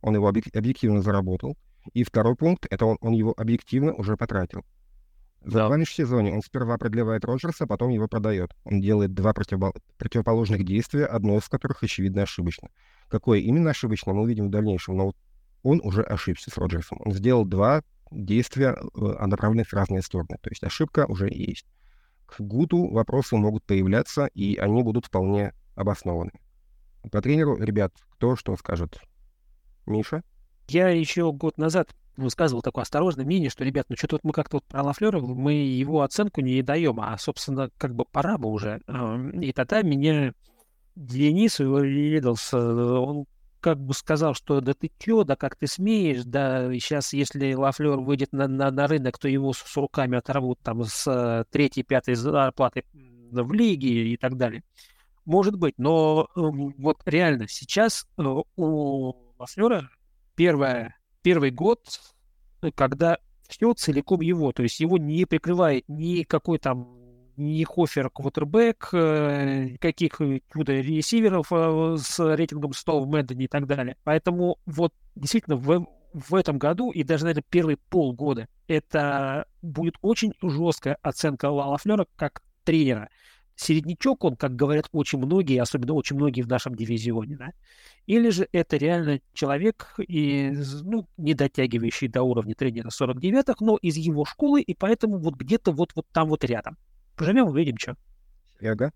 [0.01, 1.55] Он его объек- объективно заработал.
[1.93, 4.65] И второй пункт— это он, он его объективно уже потратил.
[5.39, 5.69] В Да.
[5.85, 8.51] сезоне он сперва продлевает Роджерса, потом его продает.
[8.65, 12.67] Он делает два противобо- противоположных действия, одно из которых, очевидно, ошибочно.
[13.07, 15.15] Какое именно ошибочно, мы увидим в дальнейшем, но вот
[15.63, 16.99] он уже ошибся с Роджерсом.
[17.03, 20.37] Он сделал два действия, э, а направленных в разные стороны.
[20.41, 21.65] То есть ошибка уже есть.
[22.25, 26.31] К Гуту вопросы могут появляться, и они будут вполне обоснованы.
[27.11, 28.99] По тренеру, ребят, кто что скажет?
[29.85, 30.23] Миша?
[30.67, 34.57] Я еще год назад высказывал такое осторожное мнение, что, ребят, ну что-то вот мы как-то
[34.57, 38.81] вот про Лафлера, мы его оценку не даем, а, собственно, как бы пора бы уже.
[39.41, 40.33] И тогда меня
[40.95, 43.25] Денис Риддлс, он
[43.59, 47.97] как бы сказал, что да ты чё, да как ты смеешь, да сейчас, если Лафлер
[47.97, 51.83] выйдет на, на, на рынок, то его с, с руками оторвут там с э, третьей,
[51.83, 52.83] пятой зарплаты
[53.31, 54.63] в лиге и так далее.
[55.25, 58.23] Может быть, но э, вот реально сейчас э,
[58.55, 59.89] у Лафлера
[60.35, 61.79] первое, первый год,
[62.75, 66.98] когда все целиком его, то есть его не прикрывает никакой там
[67.39, 70.21] ни Хофер квотербек, э, никаких
[70.53, 73.97] чудо ресиверов э, с рейтингом 100 в Мэддене и так далее.
[74.03, 80.33] Поэтому вот действительно в, в этом году и даже, наверное, первые полгода это будет очень
[80.41, 83.09] жесткая оценка Лала Флера как тренера.
[83.55, 87.51] Середнячок он, как говорят очень многие, особенно очень многие в нашем дивизионе, да?
[88.05, 93.97] Или же это реально человек, из, ну, не дотягивающий до уровня тренера 49-х, но из
[93.97, 96.77] его школы, и поэтому вот где-то вот, вот там вот рядом.
[97.19, 97.97] Поживем, увидим, что.
[98.57, 98.93] Серега?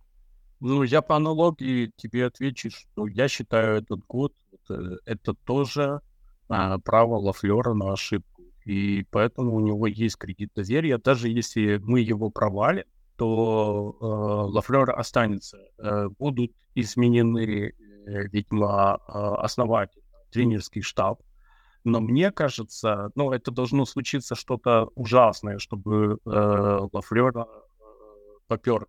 [0.61, 4.34] Ну, я по аналогии тебе отвечу, что я считаю этот год,
[4.69, 4.74] э,
[5.05, 5.99] это тоже
[6.47, 8.43] а, право Лафлера на ошибку.
[8.63, 10.97] И поэтому у него есть кредит доверия.
[10.99, 12.86] Даже если мы его провалим,
[13.17, 14.05] то э,
[14.53, 15.57] Лафлер останется.
[15.78, 17.74] Э, будут изменены, э,
[18.30, 20.01] видимо, э, основатель,
[20.32, 21.21] тренерский штаб.
[21.84, 27.47] Но мне кажется, ну, это должно случиться что-то ужасное, чтобы э, Лафлера
[28.58, 28.88] поперли.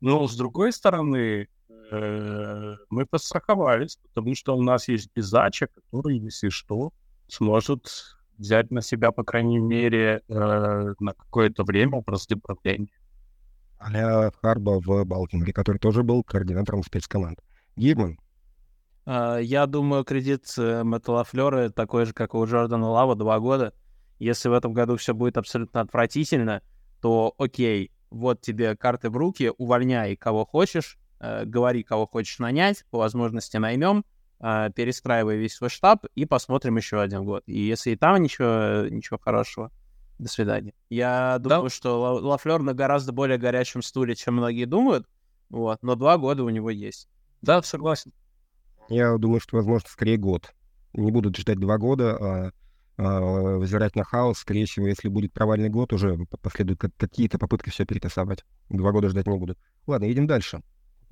[0.00, 1.48] Но, с другой стороны,
[1.90, 6.92] э, мы подстраховались, потому что у нас есть Безача, который, если что,
[7.28, 7.86] сможет
[8.38, 12.88] взять на себя, по крайней мере, э, на какое-то время образ управления.
[13.78, 17.38] а Харба в Балтиморе, который тоже был координатором спецкоманд.
[17.76, 18.18] Гирман,
[19.04, 23.38] А, Я думаю, кредит э, Мэтта Лафлёра такой же, как и у Джордана Лава, два
[23.38, 23.72] года.
[24.18, 26.62] Если в этом году все будет абсолютно отвратительно,
[27.00, 32.84] то окей, вот тебе карты в руки, увольняй кого хочешь, э, говори, кого хочешь нанять,
[32.90, 34.04] по возможности наймем,
[34.40, 37.42] э, перестраивай весь свой штаб и посмотрим еще один год.
[37.46, 39.70] И если и там ничего, ничего хорошего,
[40.18, 40.72] до свидания.
[40.90, 45.06] Я думаю, что Ла- Лафлёр на гораздо более горячем стуле, чем многие думают,
[45.50, 47.08] вот, но два года у него есть.
[47.40, 48.12] Да, согласен.
[48.88, 50.54] я думаю, что, возможно, скорее год.
[50.92, 52.52] Не будут ждать два года, а,
[52.96, 54.38] взирать на хаос.
[54.38, 58.44] Скорее всего, если будет провальный год, уже последуют как- какие-то попытки все перетасовать.
[58.68, 59.58] Два года ждать не будут.
[59.86, 60.60] Ладно, едем дальше.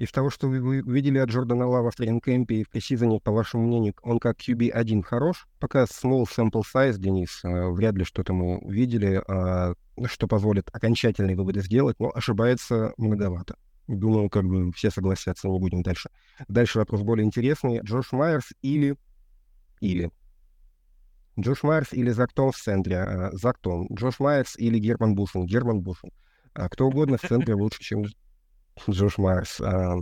[0.01, 3.67] Из того, что вы, увидели от Джордана Лава в тренинг-кемпе и в пресизоне, по вашему
[3.67, 5.47] мнению, он как QB1 хорош?
[5.59, 9.75] Пока small sample size, Денис, э, вряд ли что-то мы увидели, а,
[10.07, 13.57] что позволит окончательные выводы сделать, но ошибается многовато.
[13.89, 16.09] Думаю, как бы все согласятся, не будем дальше.
[16.49, 17.81] Дальше вопрос более интересный.
[17.81, 18.97] Джош Майерс или...
[19.81, 20.11] Или...
[21.39, 22.99] Джош Майерс или Зактон в центре?
[22.99, 23.87] А, Зактон.
[23.93, 25.47] Джош Майерс или Герман Бушин?
[25.47, 26.11] Герман Бушин.
[26.55, 28.05] А, кто угодно в центре лучше, чем
[28.89, 29.61] Джош Майерс.
[29.61, 29.97] А,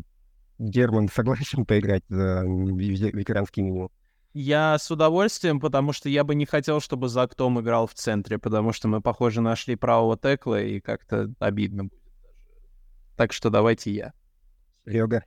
[0.59, 3.91] Герман согласен поиграть за ве- ветеранский минимум?
[4.35, 8.39] Я с удовольствием, потому что я бы не хотел, чтобы Зак Том играл в центре,
[8.39, 12.27] потому что мы, похоже, нашли правого текла, и как-то обидно будет даже.
[13.17, 14.13] Так что давайте я.
[14.85, 15.25] Серега?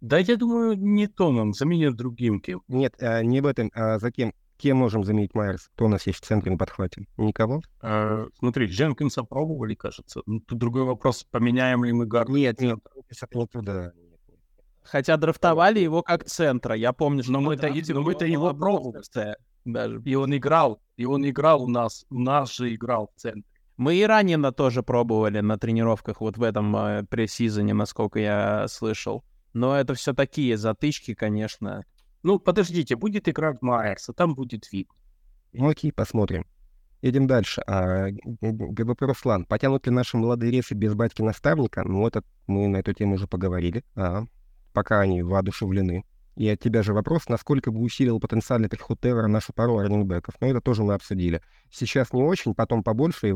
[0.00, 2.62] Да, я думаю, не Тоном, заменят другим кем.
[2.68, 3.70] Нет, а, не в этом.
[3.74, 4.34] А за кем?
[4.64, 5.68] Кем можем заменить Майерс?
[5.74, 7.06] Кто у нас есть в центре на подхвате?
[7.18, 7.60] Никого?
[7.82, 10.22] Э, смотри, Дженкинса пробовали, кажется.
[10.24, 12.30] Ну, тут другой вопрос, поменяем ли мы гард.
[12.30, 12.78] Нет, нет.
[13.10, 13.92] Это не туда.
[14.82, 16.74] Хотя драфтовали его как центра.
[16.74, 19.02] Я помню, что Но мы-то- но мы-то его пробовали.
[19.66, 20.00] Даже.
[20.02, 23.44] И он играл, и он играл у нас, у нас же играл в центре.
[23.76, 29.24] Мы и ранее тоже пробовали на тренировках вот в этом э, пресизоне, насколько я слышал.
[29.52, 31.84] Но это все такие затычки, конечно.
[32.24, 34.88] Ну, подождите, будет играть Майерс, а там будет вид.
[35.52, 36.46] Ну окей, посмотрим.
[37.02, 37.62] Едем дальше.
[37.66, 38.08] А,
[38.40, 41.84] ГБП Руслан, потянут ли наши молодые ресы без батьки наставника?
[41.84, 43.84] Ну, это мы на эту тему уже поговорили.
[43.94, 44.24] А,
[44.72, 46.06] пока они воодушевлены.
[46.34, 50.34] И от тебя же вопрос, насколько бы усилил потенциальный приход Тевера нашу пару раненбеков.
[50.40, 51.42] Но это тоже мы обсудили.
[51.70, 53.34] Сейчас не очень, потом побольше.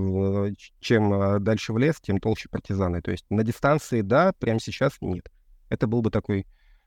[0.81, 3.03] Чем а, дальше в лес, тем толще партизаны.
[3.03, 5.31] То есть на дистанции да, прямо сейчас нет.
[5.69, 6.47] Это был бы такой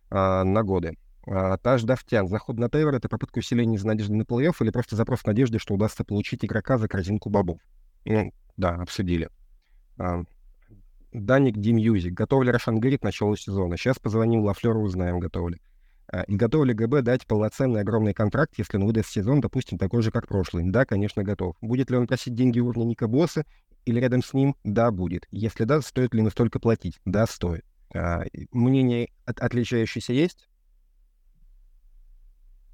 [0.09, 0.97] а, на годы.
[1.27, 2.27] А, Таш Давтян.
[2.27, 5.59] Заход на Тейвер— это попытка усиления из надежды на плей-офф или просто запрос в надежде,
[5.59, 7.59] что удастся получить игрока за корзинку бобов?
[8.05, 9.29] Ну, да, обсудили.
[9.97, 10.23] А,
[11.11, 12.13] Даник Ди Мьюзик.
[12.13, 13.77] Готов ли Рашан Гэри к началу сезона?
[13.77, 15.61] Сейчас позвоним Лафлеру, узнаем, готов ли.
[16.07, 20.01] А, И готов ли ГБ дать полноценный огромный контракт, если он выдаст сезон, допустим, такой
[20.01, 20.63] же, как прошлый?
[20.69, 21.55] Да, конечно, готов.
[21.61, 23.45] Будет ли он просить деньги уровня Ника Босы
[23.85, 24.55] или рядом с ним?
[24.63, 25.27] Да, будет.
[25.31, 26.99] Если да, стоит ли ему столько платить?
[27.05, 27.65] Да, стоит.
[28.51, 30.47] Мнение от- отличающееся есть?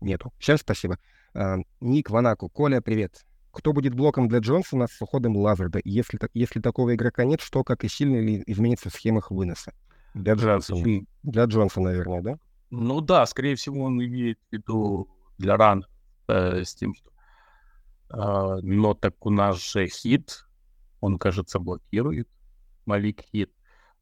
[0.01, 0.33] Нету.
[0.37, 0.97] Всем спасибо.
[1.33, 2.49] А, Ник Ванаку.
[2.49, 3.25] Коля, привет.
[3.51, 5.79] Кто будет блоком для Джонсона с уходом Лазарда?
[5.83, 9.73] Если, если такого игрока нет, что, как и сильно ли изменится в схемах выноса?
[10.13, 11.05] Для Джонсона.
[11.23, 12.39] Для Джонсона, наверное, да?
[12.69, 15.85] Ну да, скорее всего, он имеет в виду для ран
[16.27, 17.09] э, с тем, что...
[18.11, 20.45] э, но так у нас же хит,
[20.99, 22.27] он, кажется, блокирует.
[22.85, 23.51] Малик хит.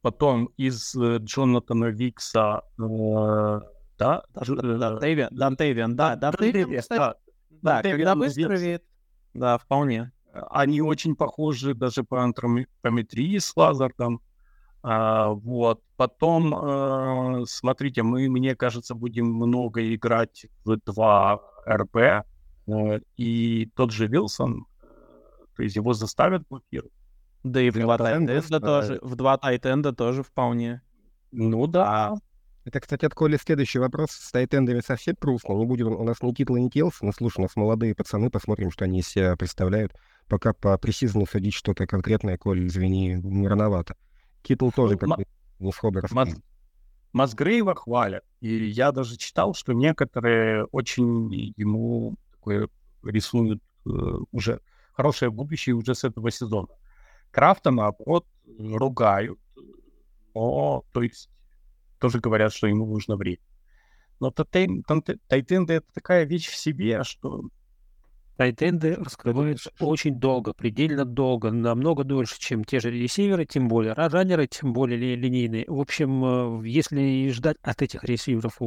[0.02, 2.62] Потом из э, Джонатана Викса...
[2.78, 3.60] э,
[3.98, 4.22] да?
[4.34, 7.82] Э, Дантейвиан, Дантейвиан, да, Дантейвиан, кстати, да.
[7.82, 8.84] да, когда выздоровеет,
[9.34, 10.12] да, вполне.
[10.50, 14.20] Они очень похожи даже по антропометрии с Лазардом.
[14.82, 15.82] А, вот.
[15.96, 21.96] Потом, э, смотрите, мы, мне кажется, будем много играть в 2 РБ.
[21.96, 24.86] э, и тот же Вилсон, э,
[25.56, 26.92] то есть его заставят блокировать.
[27.42, 30.82] Да и в два тайтенда тоже, в два тайтенда тоже вполне.
[31.30, 32.14] Ну да.
[32.66, 34.10] Это, кстати, от Коли следующий вопрос.
[34.10, 35.52] С тайтендами совсем грустно.
[35.52, 37.06] Не будет у нас ни Китла, ни Келса.
[37.06, 39.94] Ну, слушай, у нас молодые пацаны, посмотрим, что они из себя представляют.
[40.26, 43.94] Пока по пресизону судить что-то конкретное, Коль, извини, не рановато.
[44.42, 45.26] Китл тоже как бы
[45.60, 46.42] не сходу раскрыл.
[47.12, 48.24] Масгрейва хвалят.
[48.40, 52.68] И я даже читал, что некоторые очень ему такое
[53.04, 53.90] рисуют э,
[54.32, 54.60] уже
[54.92, 56.68] хорошее будущее уже с этого сезона.
[57.30, 58.26] Крафта, наоборот,
[58.58, 59.38] ругают,
[60.34, 61.30] но, то есть,
[61.98, 63.38] тоже говорят, что ему нужно время.
[64.20, 67.50] Но тайтенды— это такая вещь в себе, что
[68.36, 74.46] Тайтенды раскрываются очень долго, предельно долго, намного дольше, чем те же ресиверы, тем более раннеры,
[74.46, 75.64] тем более ли, линейные.
[75.66, 78.58] В общем, э, если ждать от этих ресиверов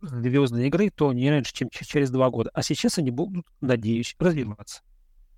[0.00, 2.50] звездной игры, то не раньше, чем через два года.
[2.54, 4.82] А сейчас они будут, надеюсь, развиваться.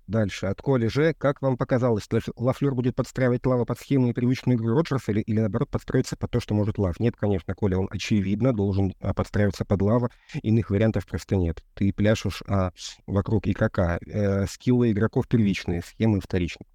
[0.09, 0.47] Дальше.
[0.47, 4.69] От Коли же, как вам показалось, Лафлер будет подстраивать Лава под схему и привычную игру
[4.69, 6.99] Роджерса или, или наоборот подстроиться под то, что может Лав?
[6.99, 10.09] Нет, конечно, Коля, он очевидно должен а, подстраиваться под Лава.
[10.41, 11.63] Иных вариантов просто нет.
[11.75, 12.71] Ты пляшешь а,
[13.05, 13.99] вокруг игрока.
[14.07, 16.65] Э, скиллы игроков первичные, схемы вторичные.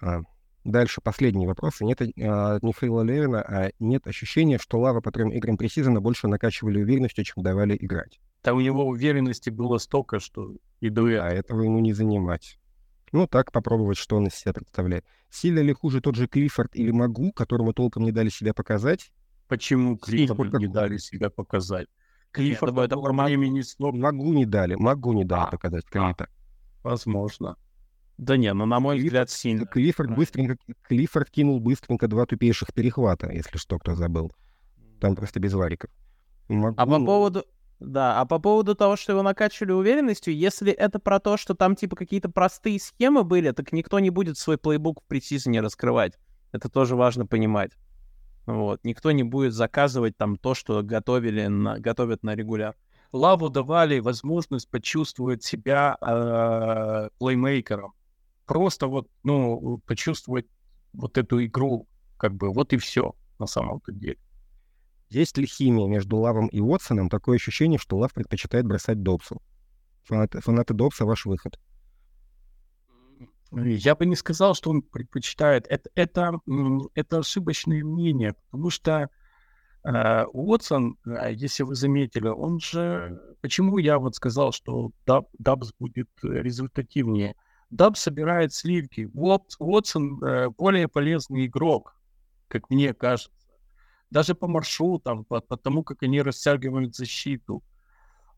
[0.00, 0.20] А,
[0.64, 1.84] дальше последние вопросы.
[1.84, 6.28] Нет а, от Михаила Левина, а нет ощущения, что Лава по трем играм пресизона больше
[6.28, 8.20] накачивали уверенностью, чем давали играть.
[8.44, 11.22] Там у него уверенности было столько, что и дуэт.
[11.22, 12.58] А этого ему не занимать.
[13.10, 15.06] Ну, так попробовать, что он из себя представляет.
[15.30, 19.12] Сильно ли хуже тот же Клиффорд или Магу, которому толком не дали себя показать?
[19.48, 21.88] Почему Клиффорд не дали себя показать?
[22.32, 23.96] Клиффорд это времени снова...
[23.96, 25.84] Магу не дали, Магу не дали а, показать.
[25.94, 26.14] А,
[26.82, 27.56] возможно.
[28.18, 29.64] Да не, ну, на мой Клиффорд, взгляд, сильно.
[29.64, 34.30] Клиффорд, быстренько, Клиффорд кинул быстренько два тупейших перехвата, если что, кто забыл.
[35.00, 35.90] Там просто без вариков.
[36.48, 36.74] Магу...
[36.76, 37.44] А по поводу...
[37.80, 41.76] Да, а по поводу того, что его накачивали уверенностью, если это про то, что там
[41.76, 46.14] типа какие-то простые схемы были, так никто не будет свой плейбук в пресизоне раскрывать.
[46.52, 47.72] Это тоже важно понимать.
[48.46, 48.80] Вот.
[48.84, 52.76] Никто не будет заказывать там то, что готовили на, готовят на регуляр.
[53.12, 57.92] Лаву давали возможность почувствовать себя э, плеймейкером.
[58.46, 60.46] Просто вот, ну, почувствовать
[60.92, 64.18] вот эту игру, как бы, вот и все на самом-то деле.
[65.10, 67.08] Есть ли химия между Лавом и Уотсоном?
[67.08, 69.40] Такое ощущение, что Лав предпочитает бросать Добсу.
[70.04, 71.58] Фанаты, фанаты Добса, ваш выход.
[73.52, 75.66] Я бы не сказал, что он предпочитает.
[75.68, 76.40] Это, это,
[76.94, 79.08] это ошибочное мнение, потому что
[79.84, 83.20] э, Уотсон, э, если вы заметили, он же...
[83.40, 87.36] Почему я вот сказал, что Даб, Дабс будет результативнее?
[87.70, 89.08] Даб собирает сливки.
[89.14, 91.96] Уотсон э, более полезный игрок,
[92.48, 93.30] как мне кажется
[94.14, 97.64] даже по маршрутам, по, по тому, как они растягивают защиту.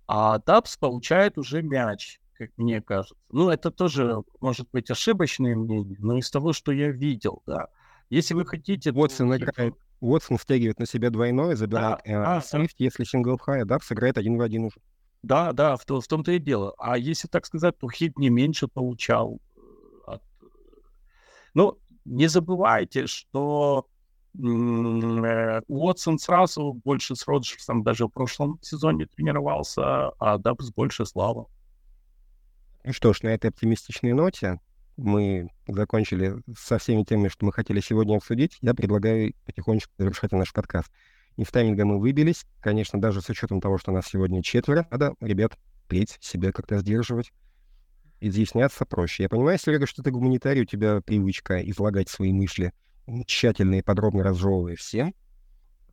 [0.08, 3.14] А Дабс получает уже мяч, как мне кажется.
[3.30, 7.66] Ну, это тоже может быть ошибочное мнение, но из того, что я видел, да.
[8.08, 8.90] Если вы хотите...
[8.90, 9.36] Уотсон то...
[9.36, 14.16] играет, Уотсон стягивает на себя двойное, забирает да, э, да, если сингл хай, Дабс играет
[14.16, 14.80] один в один уже.
[15.22, 16.74] Да, да, в, в том-то и дело.
[16.78, 19.42] А если так сказать, то хит не меньше получал.
[20.06, 20.22] Э, от...
[21.52, 23.95] Ну, не забывайте, что Э,
[24.38, 31.46] Уотсон сразу больше с Роджерсом даже в прошлом сезоне тренировался, а Дабс больше слава.
[32.84, 34.60] Ну что ж, на этой оптимистичной ноте
[34.96, 38.58] мы закончили со всеми теми, что мы хотели сегодня обсудить.
[38.60, 40.92] Я предлагаю потихонечку завершать наш подкаст.
[41.36, 42.44] Из тайминга мы выбились.
[42.60, 45.58] Конечно, даже с учетом того, что нас сегодня четверо, надо, ребят,
[45.88, 47.32] петь, себя как-то сдерживать.
[48.20, 49.24] Изъясняться проще.
[49.24, 52.72] Я понимаю, Серега, что ты гуманитарий, у тебя привычка излагать свои мысли—
[53.26, 55.12] тщательно и подробно разжевывая все.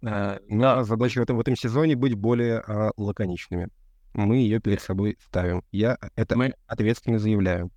[0.02, 3.70] Но задача в этом, в этом сезоне быть более а, лаконичными.
[4.14, 5.64] Мы ее перед собой ставим.
[5.72, 7.72] Я это мы ответственно заявляю.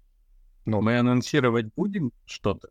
[0.65, 0.81] Но...
[0.81, 2.69] Мы анонсировать будем что-то?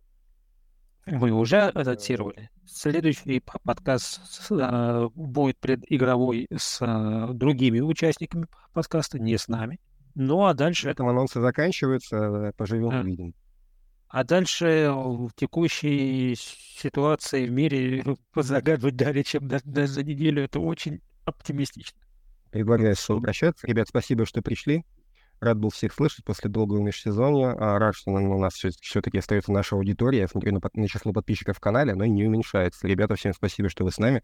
[1.05, 2.49] Вы уже анонсировали.
[2.66, 9.80] Следующий подкаст э, будет предигровой с э, другими участниками подкаста, не с нами.
[10.16, 10.89] Ну а дальше...
[10.89, 13.01] Этом анонсы заканчиваются, поживем а.
[13.01, 13.36] увидим.
[14.16, 18.01] А дальше в текущей ситуации в мире
[18.38, 21.99] загадывать далее, чем за, за неделю, это очень оптимистично.
[22.49, 23.68] Предлагаю прощаться.
[23.68, 24.86] Ребят, спасибо, что пришли.
[25.41, 27.57] Рад был всех слышать после долгого межсезонья.
[27.59, 30.20] А рад, что у нас все-таки остается наша аудитория.
[30.20, 32.88] Я смотрю на, на число подписчиков в канале, оно не уменьшается.
[32.88, 34.24] Ребята, всем спасибо, что вы с нами,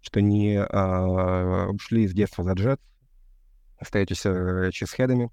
[0.00, 2.80] что не а, ушли из детства за джет.
[3.80, 5.32] Остаетесь э, чизхедами.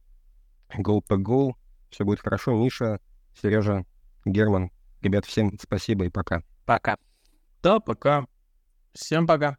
[0.75, 1.55] Гол по гол.
[1.91, 2.55] Все будет хорошо.
[2.55, 2.99] Миша,
[3.41, 3.85] Сережа,
[4.25, 4.71] Герман.
[5.01, 6.41] Ребят, всем спасибо и пока.
[6.65, 6.97] Пока.
[7.61, 8.25] Да, пока.
[8.93, 9.57] Всем пока.